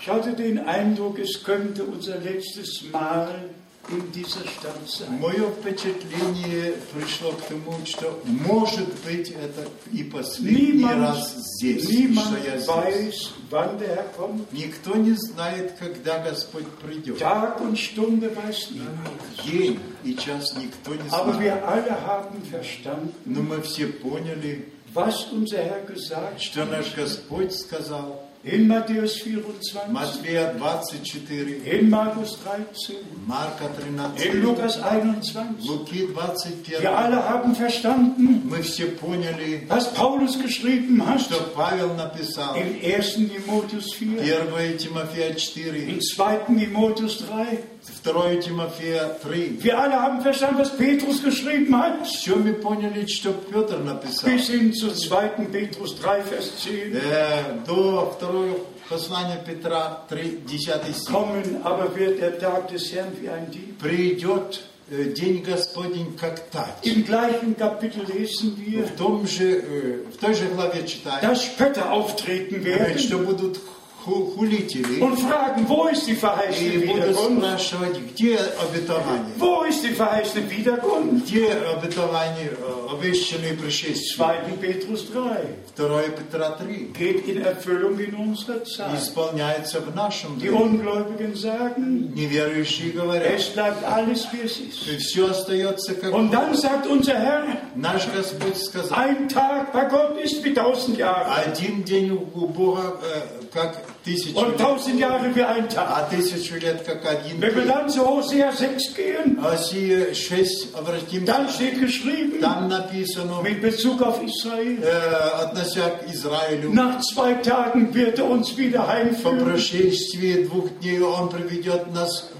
[0.00, 3.50] ich hatte den Eindruck, es könnte unser letztes Mal
[3.90, 5.20] in dieser Stadt sein.
[5.20, 11.92] Мое впечатление пришло к тому, что может быть это и последний Niemand, раз здесь, что
[11.92, 12.66] niemand я здесь.
[12.68, 14.50] weiß, wann der Herr kommt.
[14.52, 17.18] Никто не знает, когда Господь придет.
[17.18, 19.10] Tag und Stunde weiß niemand.
[19.44, 21.40] День и час никто не Aber знает.
[21.40, 24.64] wir alle haben verstanden, Но мы все поняли,
[24.94, 32.37] was unser Herr gesagt что наш Господь сказал In Matthäus 24, Матфея 24, in Markus
[32.41, 32.95] 13,
[33.27, 35.67] Марка in 13, Lukas 21.
[35.67, 36.87] Луки Wir 21.
[36.87, 43.29] alle haben verstanden, Мы все поняли, was Paulus geschrieben hat что Павел написал in 1.
[43.29, 46.37] Timotheus 4, 1 Тимофея in 4, 2.
[46.59, 47.59] Timotheus 3.
[48.03, 49.57] 2 Тимофея 3.
[49.61, 54.29] Wir alle haben verstanden, was Petrus geschrieben hat, Все мы поняли, что Петр написал.
[54.29, 55.45] bis hin zu 2.
[55.51, 56.93] Petrus 3, Vers 10.
[56.95, 58.55] Э, до второго
[58.89, 61.11] послания Петра 3, 10 стих.
[61.13, 63.77] Kommen aber wird der Tag des Herrn wie ein Dieb.
[63.79, 66.73] Придет э, день Господень как тать.
[66.83, 71.43] Im gleichen Kapitel lesen wir, В, том же, э, в той же главе читаем, dass
[71.43, 73.63] Spötter auftreten говорит, что werden будут ху-
[74.05, 77.41] хулители und fragen, wo ist die verheißene и будут Wiederkunft?
[77.43, 81.25] спрашивать, где обетование, Wo ist ist die verheißene Wiederkunft?
[81.27, 84.15] Где обетование, э, обещанное пришествие?
[84.15, 84.57] 2.
[84.61, 85.49] Petrus 3.
[85.75, 86.91] 2 Петра 3.
[86.97, 88.97] Geht in Erfüllung in unserer Zeit.
[88.97, 90.63] Исполняется в нашем Die времени.
[90.79, 94.87] Ungläubigen sagen, Неверующие говорят, es bleibt alles wie es ist.
[94.87, 97.43] и все остается как Und dann sagt unser Herr,
[97.75, 98.97] наш Господь сказал.
[98.97, 101.29] ein Tag bei Gott ist wie tausend Jahre.
[101.45, 105.87] Один день у Бога э, как тысячу Und лет, tausend Jahre wie ein Tag.
[105.89, 107.67] а тысячу лет как один Wenn wir день.
[107.71, 111.25] dann zu Hosea 6 gehen, Осия 6 обратимся.
[111.25, 117.33] dann steht geschrieben, Там написано, mit Bezug auf Israel, э, относя к Израилю, nach zwei
[117.35, 119.39] Tagen wird er uns wieder по heimführen.
[119.43, 122.32] прошествии двух дней Он приведет нас э, назад.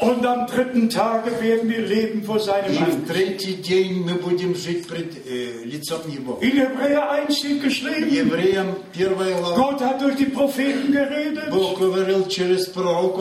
[0.00, 3.10] und am dritten Tage werden wir leben vor seinem Angesicht.
[6.40, 8.32] In Hebräer 1 steht geschrieben,
[9.54, 11.50] Gott hat durch die Propheten geredet,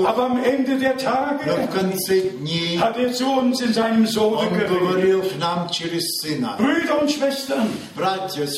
[0.05, 1.51] aber am Ende der Tage
[2.79, 5.39] hat er zu uns in seinem Sohn geredet.
[6.57, 7.69] Brüder und Schwestern,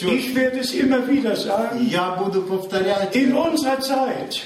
[0.05, 1.91] ich werde es immer wieder sagen,
[3.13, 4.41] in unserer Zeit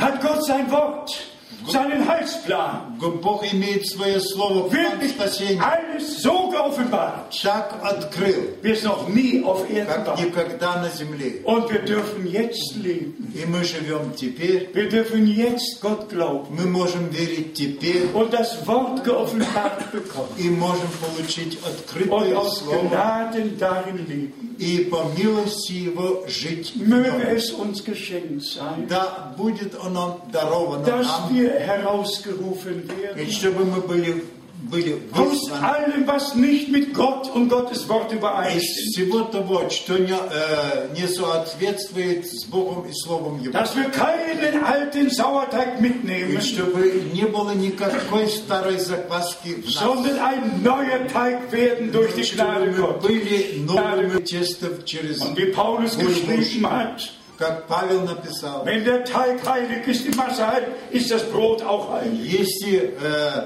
[0.00, 1.26] hat Gott sein Wort
[1.70, 8.70] seinen Heilsplan, Бог имеет свое слово, план wirklich спасения, alles so geoffenbart, так открыл, wie
[8.72, 11.42] es noch nie auf Erden как никогда на земле.
[11.44, 13.32] Und wir dürfen jetzt leben.
[13.34, 18.66] И мы живем теперь, Wir dürfen jetzt Gott glauben мы можем верить теперь und das
[18.66, 24.56] Wort geoffenbart bekommen и можем получить und открытое aus слово Gnaden darin leben.
[24.58, 30.84] и по милости Его жить в Möge es uns geschenkt sein, Да будет оно даровано
[30.84, 34.23] dass нам, wir herausgerufen и werden чтобы мы были,
[34.69, 38.63] были aus вызваны allem, was nicht mit Gott und Gottes Wort из übereinstimmt.
[38.93, 43.51] всего того, что не, э, не соответствует с Богом и Словом Его.
[43.53, 49.73] Dass wir keinen alten Sauerteig И mitnehmen, чтобы не было никакой старой закваски в нас.
[49.83, 53.07] sondern ein neuer Teig werden durch die Gnade Чтобы мы Gottes.
[53.07, 59.44] были новым тестом через, Und wie Paulus geschrieben hat, как Павел написал, wenn der Teig
[59.46, 62.32] heilig ist, die Masse heilig, ist das Brot auch heilig.
[62.32, 63.42] если э,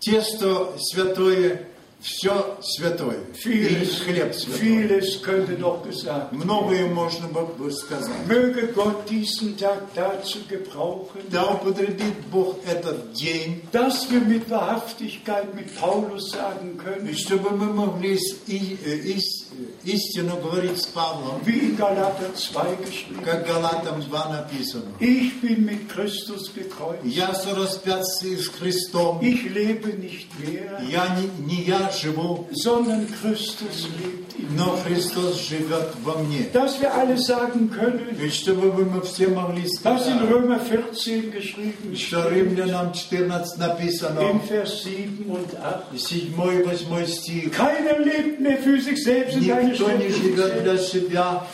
[0.00, 1.60] тесто святое,
[2.02, 4.60] все святое, и Vieles, хлеб святой.
[4.60, 6.32] vieles könnte noch gesagt.
[6.32, 8.10] Многое можно было бы сказать.
[8.28, 15.54] Möge Gott diesen Tag dazu gebrauchen, Да употребит Бог этот день, dass wir mit Wahrhaftigkeit
[15.54, 19.43] mit Paulus sagen и können, чтобы мы могли и- э, ис- э,
[19.83, 24.83] истину говорить с Павлом, wie in Galater 2 geschrieben, как Галатам 2 написано.
[24.99, 27.05] ich bin mit Christus gekreuzigt.
[27.15, 28.21] Я сораспят с
[28.59, 34.75] Христом, Ich lebe nicht mehr, я не, не я живу, sondern Christus lebt in но
[34.75, 34.83] mir.
[34.83, 36.47] Христос живет во мне.
[36.53, 40.59] Dass wir alle sagen können, И чтобы вы- мы все могли was in сказать, Römer
[40.59, 45.97] 14 geschrieben что steht, Римлянам 14 in написано, Vers 7 und 8.
[45.97, 51.46] 7-8 стих, Keiner lebt mehr für sich selbst und keine Никто не живет для себя,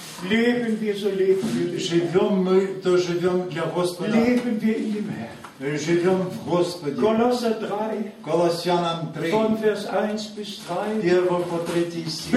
[1.78, 4.16] живем мы, то живем для Господа,
[5.60, 6.96] живем в Господе.
[6.96, 11.02] Kolosser 3, Колоссянам 3, von Vers 1 bis 3.
[11.02, 12.32] 1 по 3 стих.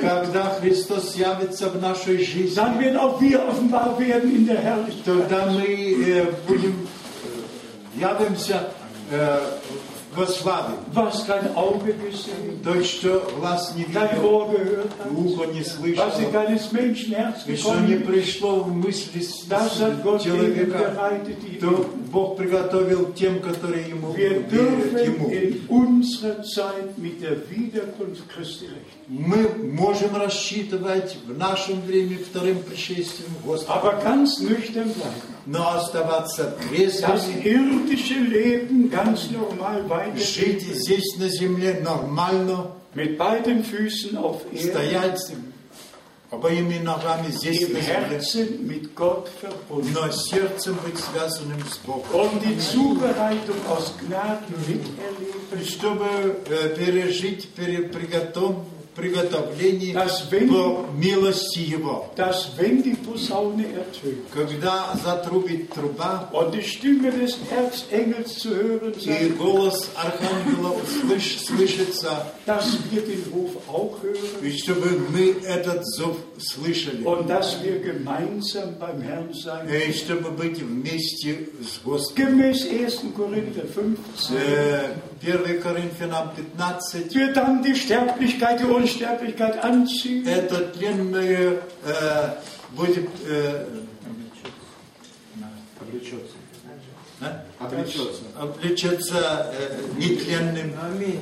[0.00, 5.04] Когда Христос явится в нашей жизни, dann werden auch wir offenbar werden in der Herrlichkeit.
[5.04, 8.70] тогда мы э, будем, э, явимся
[10.18, 10.74] во славе.
[10.94, 14.50] Was kein Auge gesehen, То, что глаз не видел,
[15.16, 19.20] ухо не was in слышало, keines Menschen Herz и что не пришло в мысли
[20.18, 20.96] человека,
[21.60, 25.30] то Бог приготовил тем, которые Ему верят Ему.
[29.08, 34.00] Мы можем рассчитывать в нашем времени вторым пришествием Господа,
[37.08, 40.22] Das irdische Leben ganz normal weitergeht.
[42.94, 44.42] Mit beiden Füßen auf
[44.90, 45.54] Erden.
[47.62, 47.76] Im
[48.10, 49.94] Herzen mit Gott verbunden.
[52.12, 55.48] und die Zubereitung aus Gnaden miterleben.
[58.98, 62.10] Чтобы э, пережить пере- приготов- приготовление Das wenn- по милости Его.
[62.16, 68.92] dass wenn die Posaune ertönt Когда затрубит труба, und die Stimme des Erzengels zu hören
[68.98, 75.36] и sein, голос Архангела услыш- слышится, dass wir den Ruf auch hören и чтобы мы
[75.46, 81.78] этот зов слышали, und dass wir gemeinsam beim Herrn sein и чтобы быть вместе с
[81.84, 82.26] Господом.
[82.38, 83.12] Gemäß 1.
[83.14, 88.87] Korinther 15 Э, 1 Коринфянам 15 wird dann die Sterblichkeit, die anziehen.
[90.26, 92.30] Это тленное э,
[92.70, 93.66] будет э,
[97.20, 98.22] да, Облечется.
[98.38, 100.72] облечется э, нетленным,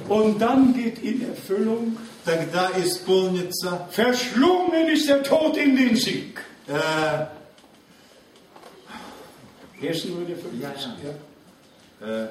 [0.09, 6.43] Und dann geht in Erfüllung, тогда исполнится verschlungen ist der Tod in den Sieg.
[6.69, 7.27] э,
[9.81, 10.03] 1.
[10.03, 10.61] Korinther 15.
[10.61, 12.07] Ja, ja.
[12.07, 12.29] э,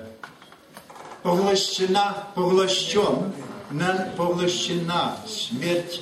[1.24, 3.34] поглощена, поглощен,
[3.72, 6.02] на- поглощена смерть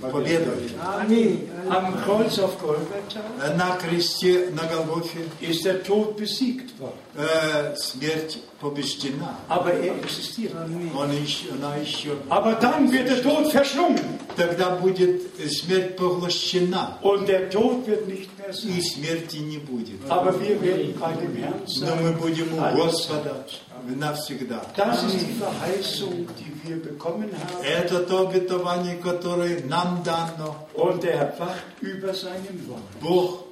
[0.00, 0.70] победой.
[1.70, 6.94] Am Kreuz auf Golgatha Э, На кресте на Голгофе ist der Tod besiegt worden.
[7.16, 9.36] э, смерть побеждена.
[9.48, 10.52] Aber er existiert.
[10.96, 12.16] Он еще, она еще.
[12.28, 14.00] Aber dann wird der Tod verschlungen.
[14.36, 18.82] Тогда будет э, смерть поглощена, Und der Tod wird nicht mehr и sein.
[18.82, 20.00] смерти не будет.
[20.08, 22.18] Aber wir werden bei dem Herrn Но мы sein.
[22.18, 23.44] будем у Господа
[23.96, 24.62] навсегда.
[24.76, 27.64] Das ist die Verheißung, die wir bekommen haben.
[27.64, 29.11] Это то обетование, которое
[29.68, 30.54] нам дано.
[30.74, 33.00] Und er wacht über seinem Wort.
[33.00, 33.44] Бог,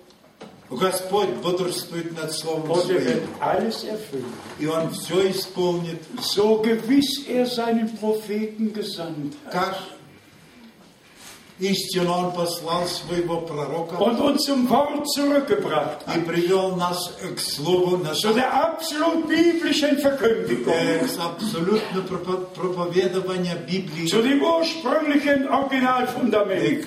[0.71, 4.33] Господь бодрствует над Словом Und er wird Своим, alles erfüllen.
[4.59, 9.53] и Он все исполнит, So gewiss er seinen Propheten gesandt hat.
[9.53, 9.77] как
[11.61, 17.99] истинно Он послал своего пророка Und uns zum Wort zurückgebracht и привел нас к Слову,
[17.99, 20.73] на Zu der absolut biblischen Verkündigung.
[20.75, 26.87] э, к абсолютно пропо- проповедование Библии, Zu dem ursprünglichen э, Originalfundament.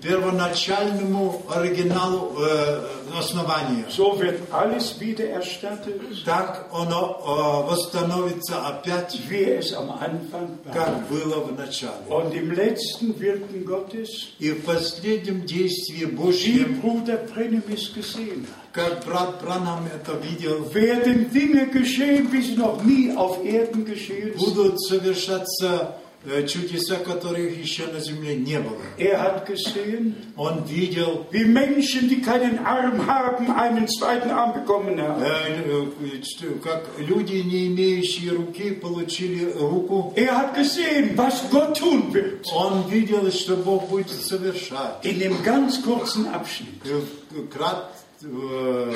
[0.00, 2.80] Первоначальному оригиналу э,
[3.18, 3.84] основания.
[3.90, 7.18] So wird alles wiedererstattet, Так оно
[7.66, 10.72] э, восстановится опять, wie es am Anfang war.
[10.72, 11.92] как было в начале.
[12.08, 14.08] Und im letzten Wirken Gottes,
[14.38, 16.80] И в последнем действии wie Божьем,
[17.94, 23.44] gesehen hat, как брат Бранам это видел, werden Dinge geschehen, wie sie noch nie auf
[23.44, 24.54] Erden geschehen sind.
[24.54, 26.01] будут совершаться э,
[26.47, 28.75] чудеса, которых еще на земле не было.
[28.97, 34.97] Er hat gesehen, Он видел, wie Menschen, die keinen Arm haben, einen zweiten Arm bekommen
[34.99, 35.23] э, haben.
[35.23, 40.11] э, что- как люди, не имеющие руки, получили руку.
[40.17, 42.45] Er hat gesehen, was Gott tun wird.
[42.53, 45.05] Он видел, что Бог будет совершать.
[45.05, 46.83] In dem ganz kurzen Abschnitt.
[46.83, 46.99] Э,
[47.31, 47.91] в крат-
[48.23, 48.93] э,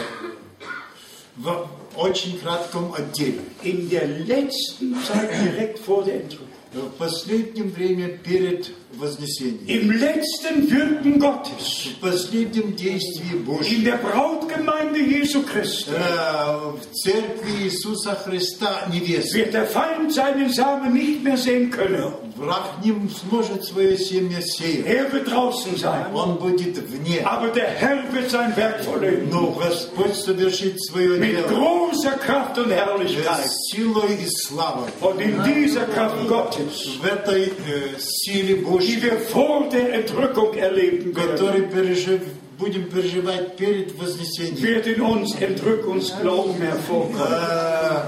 [1.38, 3.40] в очень кратком отделе.
[3.64, 6.48] In der letzten Zeit direkt vor der Entrückung.
[6.73, 9.67] В последнем время перед Вознесением.
[9.67, 11.89] Im letzten Wirken Gottes.
[11.97, 13.85] В последнем действии In Божьем.
[13.85, 15.91] der Brautgemeinde Jesu Christi.
[15.93, 19.37] Э, В церкви Иисуса Христа невеста.
[19.37, 22.13] Wird der Feind seinen Samen nicht mehr sehen können.
[22.37, 24.85] Враг не сможет свое семя сеять.
[24.87, 26.13] Er wird draußen sein.
[26.15, 27.21] Он будет вне.
[27.25, 29.31] Aber der Herr wird sein Werk vollenden.
[29.31, 33.47] Но Господь совершит свое Mit дело großer Kraft und э, Herrlichkeit.
[33.47, 34.89] с силой и славой.
[35.01, 38.57] Und in dieser Kraft Gottes, В этой э, силе
[38.87, 42.21] die Божьей, wir vor der Entrückung erleben werden, который пережив-
[42.59, 47.29] будем переживать перед Вознесением, wird in uns Entrückungsglauben hervorkommen.
[47.29, 48.01] э,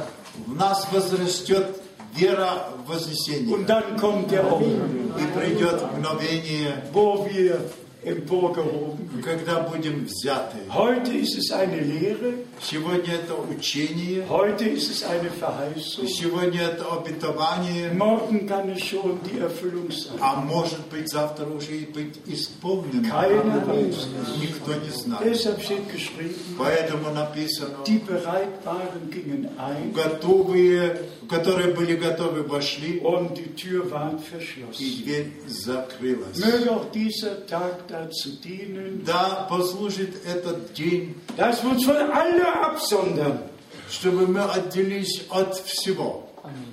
[0.46, 1.66] в нас возрастет
[2.14, 3.54] вера в Вознесение.
[3.54, 7.58] Und dann kommt der Augenblick, И придет мгновение, wo wir
[8.08, 9.22] emporgehoben werden.
[9.22, 10.58] когда будем взяты.
[10.70, 16.84] Heute ist es eine Lehre, Сегодня это учение, heute ist es eine Verheißung, сегодня это
[16.92, 20.18] обетование, morgen kann es schon die Erfüllung sein.
[20.20, 23.08] а может быть завтра уже и быть исполнено.
[23.08, 24.08] Keiner weiß.
[24.40, 25.24] Никто не знает.
[25.24, 32.98] Deshalb steht geschrieben, Поэтому написано, die bereit waren, gingen ein готовые, которые были готовы, вошли,
[33.00, 35.02] und die Tür war и verschlossen.
[35.04, 36.38] дверь закрылась.
[36.38, 42.66] Möge auch dieser Tag dazu dienen, Да, послужит этот день, dass wir uns von aller
[42.66, 43.38] absondern
[43.90, 46.28] чтобы мы отделились от всего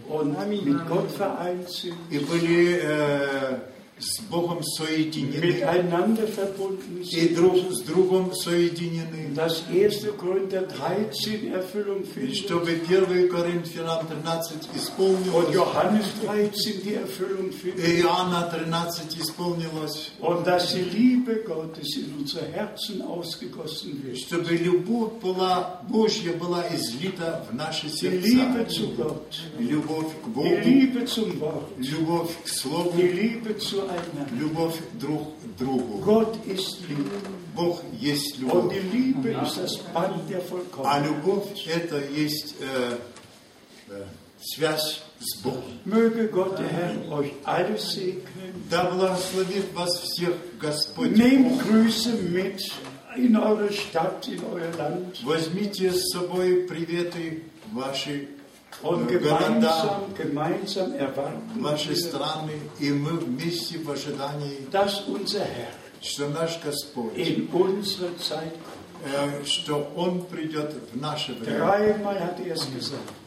[0.10, 3.58] und mit Gott vereint sind, и были э,
[3.98, 5.64] с Богом соединены,
[6.36, 9.34] verbunden и друг с другом соединены.
[9.34, 10.18] Dass 1.
[10.18, 17.52] Korinther 13 Erfüllung И findet чтобы 1 Коринфянам 13 und исполнилось, Johannes 13 die Erfüllung
[17.52, 17.88] findet.
[17.88, 24.18] и Иоанна 13 исполнилось, Und dass die Liebe Gottes in unsere Herzen ausgegossen wird.
[24.18, 28.70] чтобы любовь была, Божья была излита в наши Die Liebe сердца.
[28.70, 33.58] zu Gott, Любовь к die Богу, Liebe zum Wort, любовь к Слову, die Liebe
[34.32, 36.00] любовь друг к другу.
[36.04, 37.12] Gott ist Liebe.
[37.56, 38.74] Bог есть Und любовь.
[38.74, 40.42] die Liebe ist das Band der
[40.84, 42.98] А любовь это есть э,
[43.90, 44.04] э,
[44.42, 45.64] связь с Богом.
[45.86, 48.24] Möge Gott, der Herr, euch alle segnen.
[48.70, 51.16] Да благословит вас всех Господь.
[51.16, 51.68] Nehmt Бог.
[51.68, 52.62] Grüße mit
[53.16, 55.24] in eure Stadt, in euer Land.
[55.24, 58.28] Возьмите с собой приветы ваши
[58.86, 61.60] Und gemeinsam, gemeinsam erwarten,
[64.72, 65.68] dass unser Herr
[67.16, 68.75] in unsere Zeit kommt.
[69.04, 71.58] Э, что Он придет в наше время.
[71.58, 72.36] Er.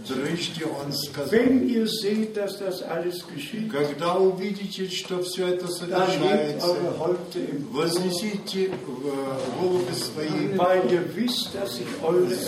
[0.06, 1.38] Трижды Он сказал,
[3.70, 6.74] когда увидите, что все это совершается,
[7.70, 8.70] вознесите
[9.60, 10.48] головы свои,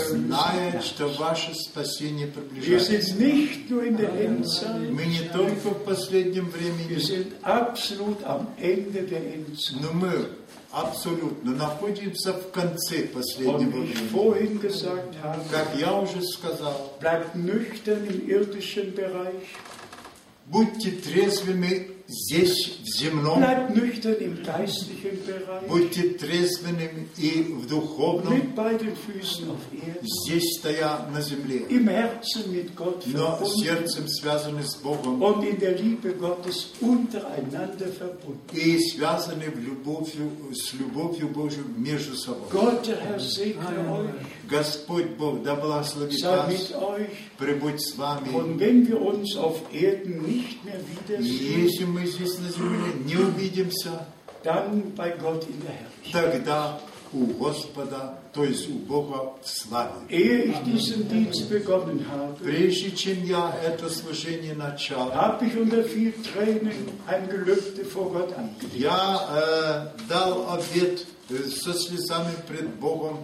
[0.08, 3.14] зная, что ваше спасение приближается.
[4.90, 7.00] Мы не только в последнем времени,
[9.80, 10.28] но мы
[10.72, 14.70] абсолютно находимся в конце последнего времени.
[15.50, 19.56] Как я уже сказал, bleibt nüchtern im irdischen Bereich,
[20.50, 28.34] будьте трезвыми здесь, в земном, bleibt nüchtern im geistlichen Bereich, будьте трезвыми и в духовном,
[28.34, 33.60] mit beiden Füßen auf Erden, здесь стоя на земле, im Herzen mit Gott но verbunden
[33.60, 38.40] сердцем связаны с Богом und in der Liebe Gottes untereinander verbunden.
[38.52, 42.48] и связаны в любовью, с любовью Божью между собой.
[42.50, 44.10] Gott, der Herr, segne euch,
[44.50, 46.72] Господь Бог, да благословит вас,
[47.38, 48.28] прибудь с вами.
[51.08, 54.06] Если мы здесь на земле не увидимся,
[56.12, 56.80] тогда
[57.12, 60.06] у Господа, то есть у Бога в славе.
[62.38, 65.10] Прежде чем я это служение начал,
[68.74, 73.18] я э, дал обед э, со слезами пред Богом.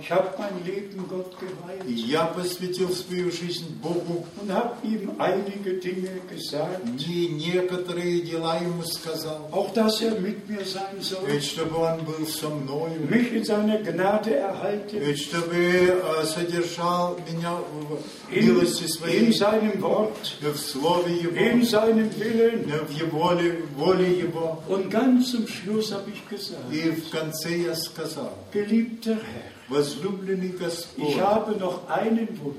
[1.86, 4.26] И Я посвятил свою жизнь Богу,
[7.06, 12.04] и некоторые дела Ему сказал, auch dass er mit mir sein soll, ведь чтобы Он
[12.04, 18.44] был со мною, mich in seiner Gnade erhalten, ведь чтобы э, содержал меня в in,
[18.46, 22.86] милости in Своей, seinem Wort, в Слове in Его, seinem Willen.
[22.86, 24.62] в Его воле, воле Его.
[24.68, 27.95] Und ganz zum Schluss habe ich gesagt, И в конце я сказал,
[28.52, 29.52] Geliebter Herr,
[31.08, 32.56] ich habe noch einen Wunsch,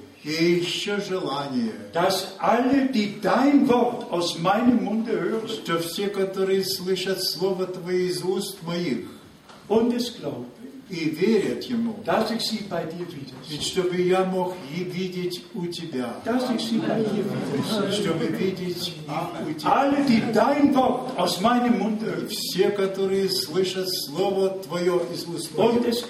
[1.94, 5.48] dass alle, die dein Wort aus meinem Munde hören,
[9.70, 10.46] und es glauben,
[10.90, 13.50] и верят Ему, dass ich sie bei dir wiedersehe.
[13.50, 17.92] ведь чтобы я мог и видеть у Тебя, Dass ich sie bei dir wiedersehe.
[17.92, 18.94] чтобы видеть их
[19.48, 19.72] у Тебя.
[19.72, 25.52] Alle, die dein Wort aus meinem Munde hören Все, которые слышат Слово Твое из уст
[25.58, 26.04] und es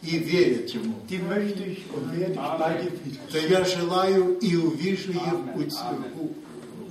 [0.00, 3.18] и верят Ему, die möchte ich und werde ich bei dir wiedersehen.
[3.32, 5.74] то я желаю и увижу их у, Т-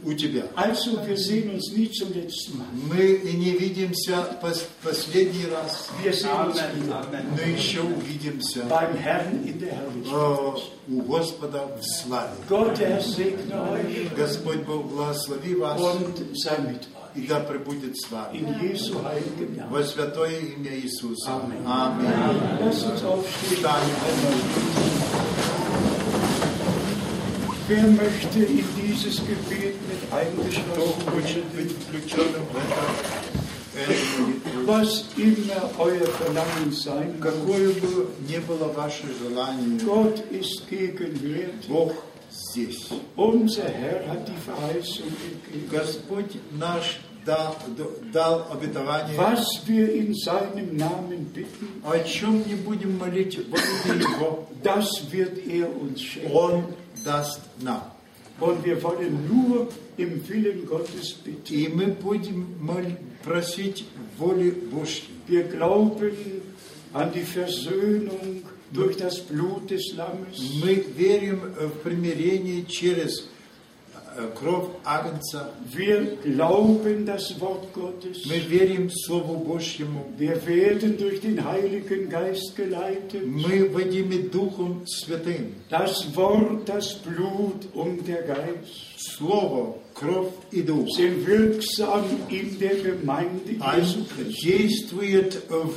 [0.08, 0.44] у- Тебя.
[2.90, 5.90] Мы не видимся пос- последний раз,
[7.36, 10.62] но еще увидимся beim Herrn in der э, Herrlichkeit.
[10.90, 12.32] у Господа в славе.
[14.16, 15.80] Господь Бог благослови вас
[17.16, 18.46] и да пребудет с вами.
[19.70, 21.32] Во святое имя Иисуса.
[21.66, 22.72] Аминь.
[23.52, 23.96] Встанем.
[27.70, 29.76] Wer möchte in dieses Gebet
[30.10, 34.72] Кто хочет быть включенным в это, эту молитву?
[34.72, 41.68] Was immer euer Verlangen sein kann, Какое бы ни было ваше желание, Gott ist gegenwärtig.
[41.68, 41.94] Бог
[42.32, 42.88] здесь.
[43.18, 45.70] Unser Herr hat die Verheißung gegeben.
[45.70, 47.58] Господь наш дал,
[48.14, 54.02] дал обетование, Was wir in seinem Namen bitten, о чем не будем молить во имя
[54.02, 56.32] Его, das wird er uns schenken.
[56.32, 56.64] Он
[57.04, 57.84] даст нам.
[58.40, 61.55] Und wir wollen nur im Willen Gottes bitten.
[61.55, 63.85] И мы будем мол- просить
[64.19, 65.05] воли Божьей.
[65.29, 66.12] Wir glauben
[66.93, 68.43] an die Versöhnung
[68.73, 70.39] durch das Blut des Lammes.
[70.62, 73.29] Мы верим в примирение через
[74.16, 75.53] э, кровь Агнца.
[75.73, 78.24] Wir glauben das Wort Gottes.
[78.27, 80.12] Мы верим Слову Божьему.
[80.19, 83.27] Wir werden durch den Heiligen Geist geleitet.
[83.27, 85.55] Мы водимы Духом Святым.
[85.70, 89.86] Das Wort, das Blut und der Geist Слово, кровь и Дух.
[90.97, 94.43] sind wirksam in der Gemeinde Jesu Он Christi.
[94.43, 95.73] действует в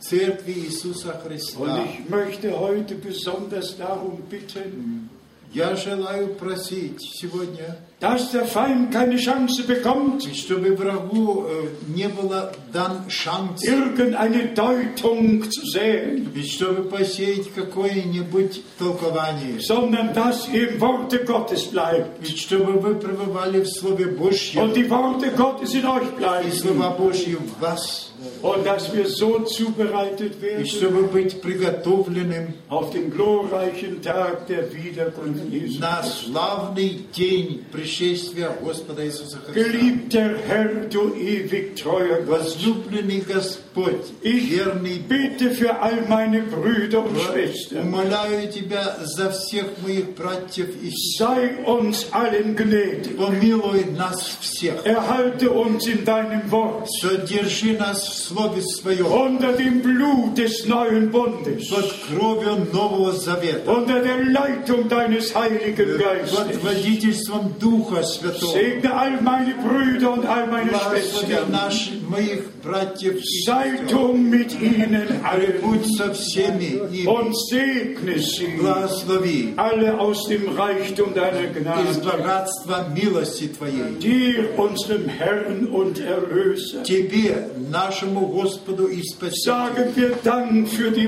[0.00, 1.84] Церкви Иисуса Und Христа.
[1.84, 5.08] ich möchte heute besonders darum bitten,
[5.52, 12.52] Я желаю просить сегодня, dass der Feind keine Chance bekommt, чтобы врагу э, не было
[12.72, 20.80] дан шанс, irgendeine Deutung zu sehen, ведь чтобы посеять какое-нибудь толкование, sondern dass ihr im
[20.80, 25.86] Worte Gottes bleibt ведь чтобы вы пребывали в Слове Божьем, und die Worte Gottes in
[25.86, 26.52] euch и bleiben.
[26.52, 28.07] Слово Божье в вас.
[28.42, 34.72] Und dass wir so zubereitet И werden чтобы быть приготовленным auf den glorreichen Tag der
[34.72, 35.80] Wiederkunft Jesu.
[35.80, 39.52] на славный день пришествия Господа Иисуса Христа.
[39.54, 47.04] Geliebter Herr, du ewig treuer Gott, Возлюбленный Господь, ich верный bitte für all meine Brüder
[47.04, 51.14] und Schwestern, Умоляю Тебя за всех моих братьев и сестер.
[51.18, 53.16] sei uns allen gnädig.
[53.16, 54.84] Помилуй нас всех.
[54.84, 59.06] Erhalte uns in deinem Wort Содержи нас в Слове Своем.
[59.06, 63.70] unter dem Blut des neuen Bundes, Под кровью Нового Завета.
[63.70, 66.62] unter der Leitung deines Heiligen Под Geistes.
[66.62, 68.52] водительством Духа Святого.
[68.52, 71.50] Segne all meine Brüder und all meine Благослови Schwestern.
[71.50, 73.88] наших, моих братьев и Sei сестер.
[73.90, 77.06] du mit ihnen allen Будь со всеми ими.
[77.06, 82.04] und segne sie Благослови alle aus dem Reichtum deiner из Gnade.
[82.04, 83.98] богатства милости Твоей.
[84.00, 87.50] Dir, unserem Herrn und Erlöser, Тебе,
[87.99, 89.91] нашему Господу и Спасителю.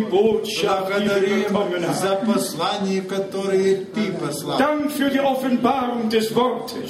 [0.10, 4.60] Благодарим за послание, которое Ты послал.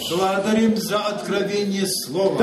[0.10, 2.38] Благодарим за откровение Слова.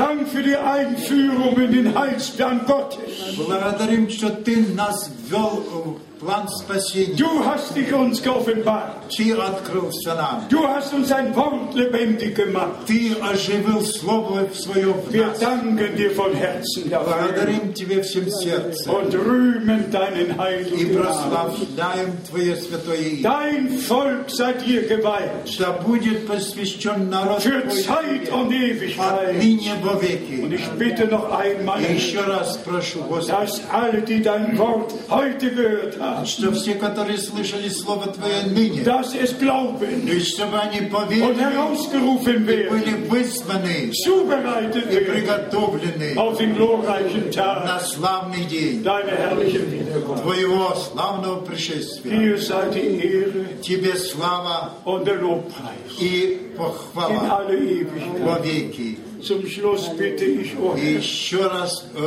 [3.37, 7.14] Благодарим, что Ты нас ввел план спасения.
[7.16, 8.92] Du hast dich uns geoffenbart.
[9.14, 10.44] Ты открылся нам.
[10.48, 12.86] Du hast uns ein Wort lebendig gemacht.
[12.86, 15.38] Ты оживил Слово в Своем в Wir нас.
[15.40, 21.02] danken dir von Herzen dafür Благодарим Тебе всем сердцем und rühmen deinen и heiligen Namen.
[21.02, 23.22] прославляем Твое святое имя.
[23.22, 29.28] Dein Volk sei dir geweiht Да будет посвящен народ für Твой Zeit Тебе und Ewigkeit.
[29.30, 30.54] отныне во Und веки.
[30.54, 35.50] ich bitte noch einmal, И еще раз прошу, Господи, dass alle, die dein Wort heute
[35.50, 40.81] gehört haben, что все, которые слышали Слово Твое ныне, dass es glauben и чтобы они
[40.81, 47.79] und поверили herausgerufen и werden, были вызваны zubereitet и приготовлены auf den glorreichen Tag на
[47.79, 50.23] славный день deiner herrlichen Wiederkunft.
[50.23, 52.11] Твоего славного пришествия.
[52.17, 58.21] Dir sei die Ehre Тебе слава und der Lobpreis и in похвала alle Ewigkeit.
[58.23, 58.97] во веки.
[59.21, 61.99] Zum Schluss bitte ich И euch, еще раз э,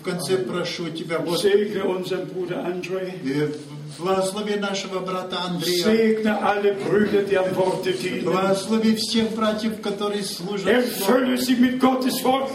[0.00, 3.50] в конце прошу Тебя, Господи, segne unseren Bruder André, э,
[3.98, 8.24] благослови нашего брата Андрея, segne alle Brüder, die am Worte dienen.
[8.24, 10.66] благослови всех братьев, которые служат.
[10.68, 12.50] Erfülle sie mit Gottes Furcht.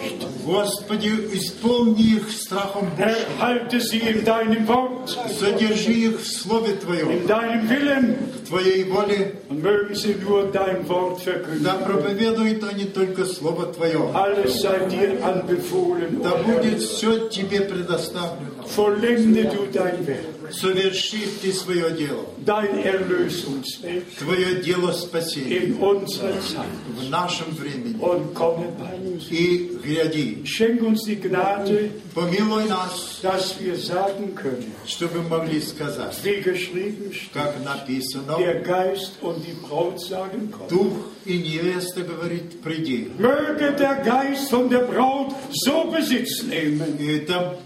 [0.45, 3.15] Господи, исполни их страхом Божьим.
[3.39, 5.09] Erhalte sie in deinem Wort,
[5.39, 9.33] Содержи их в Слове Твоем, in deinem Willen в Твоей воле.
[9.49, 11.21] und mögen sie nur dein Wort
[11.61, 14.09] Да проповедуют они только Слово Твое.
[14.13, 16.21] Alles sei dir anbefohlen.
[16.23, 18.63] Да будет все Тебе предоставлено.
[18.75, 26.39] Vollende du dein Werk, Соверши Ты свое дело, dein Erlösungswerk Твое дело спасения in unserer
[26.41, 26.65] Zeit
[26.97, 27.97] в нашем времени.
[27.99, 29.29] und komme bei uns.
[29.31, 36.15] И гляди, Schenk uns die Gnade, помилуй нас, dass wir sagen können, чтобы могли сказать,
[36.23, 40.69] wie geschrieben steht, как написано, der Geist und die Braut sagen kommen.
[40.69, 43.09] Дух и невеста говорит, приди.
[43.17, 47.57] Möge der Geist von der Braut so Besitz nehmen, И это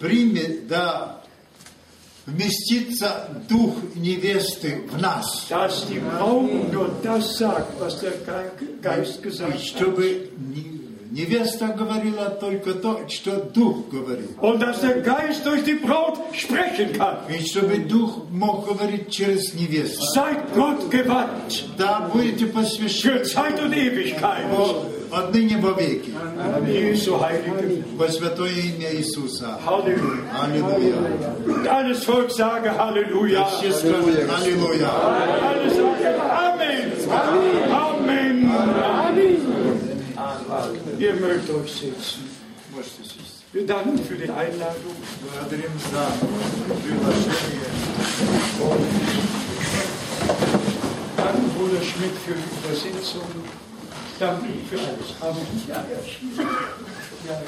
[0.00, 1.22] примет, да,
[2.26, 9.22] вместится дух невесты в нас, dass die Braut nur das sagt, was der Ge- Geist
[9.22, 9.60] gesagt hat.
[9.60, 10.75] чтобы не-
[11.16, 14.30] невеста говорила только то, что дух говорит.
[14.40, 17.18] Und dass der Geist durch die Braut sprechen kann.
[17.28, 20.02] И чтобы дух мог говорить через невесту.
[20.14, 24.44] Seid Gott gewandt Да, будете посвящены für Zeit und Ewigkeit.
[25.10, 26.12] отныне во веки.
[26.66, 29.58] Jesu heilige Во святое имя Иисуса.
[29.64, 30.22] Halleluja.
[30.42, 31.70] Аллилуйя.
[31.70, 33.46] Alles Volk sage Halleluja.
[33.58, 34.90] Все скажут Аллилуйя.
[34.90, 35.96] Alle sagen
[36.28, 36.92] Amen.
[37.70, 38.95] Amen.
[40.98, 42.30] Ihr mögt euch setzen.
[43.52, 44.96] Wir danken für die Einladung.
[51.16, 53.22] Danke, Bruder Schmidt, für die Übersetzung.
[54.18, 55.14] Danke für alles.
[55.20, 55.46] Amen.
[55.68, 57.42] Ja, ja, ja.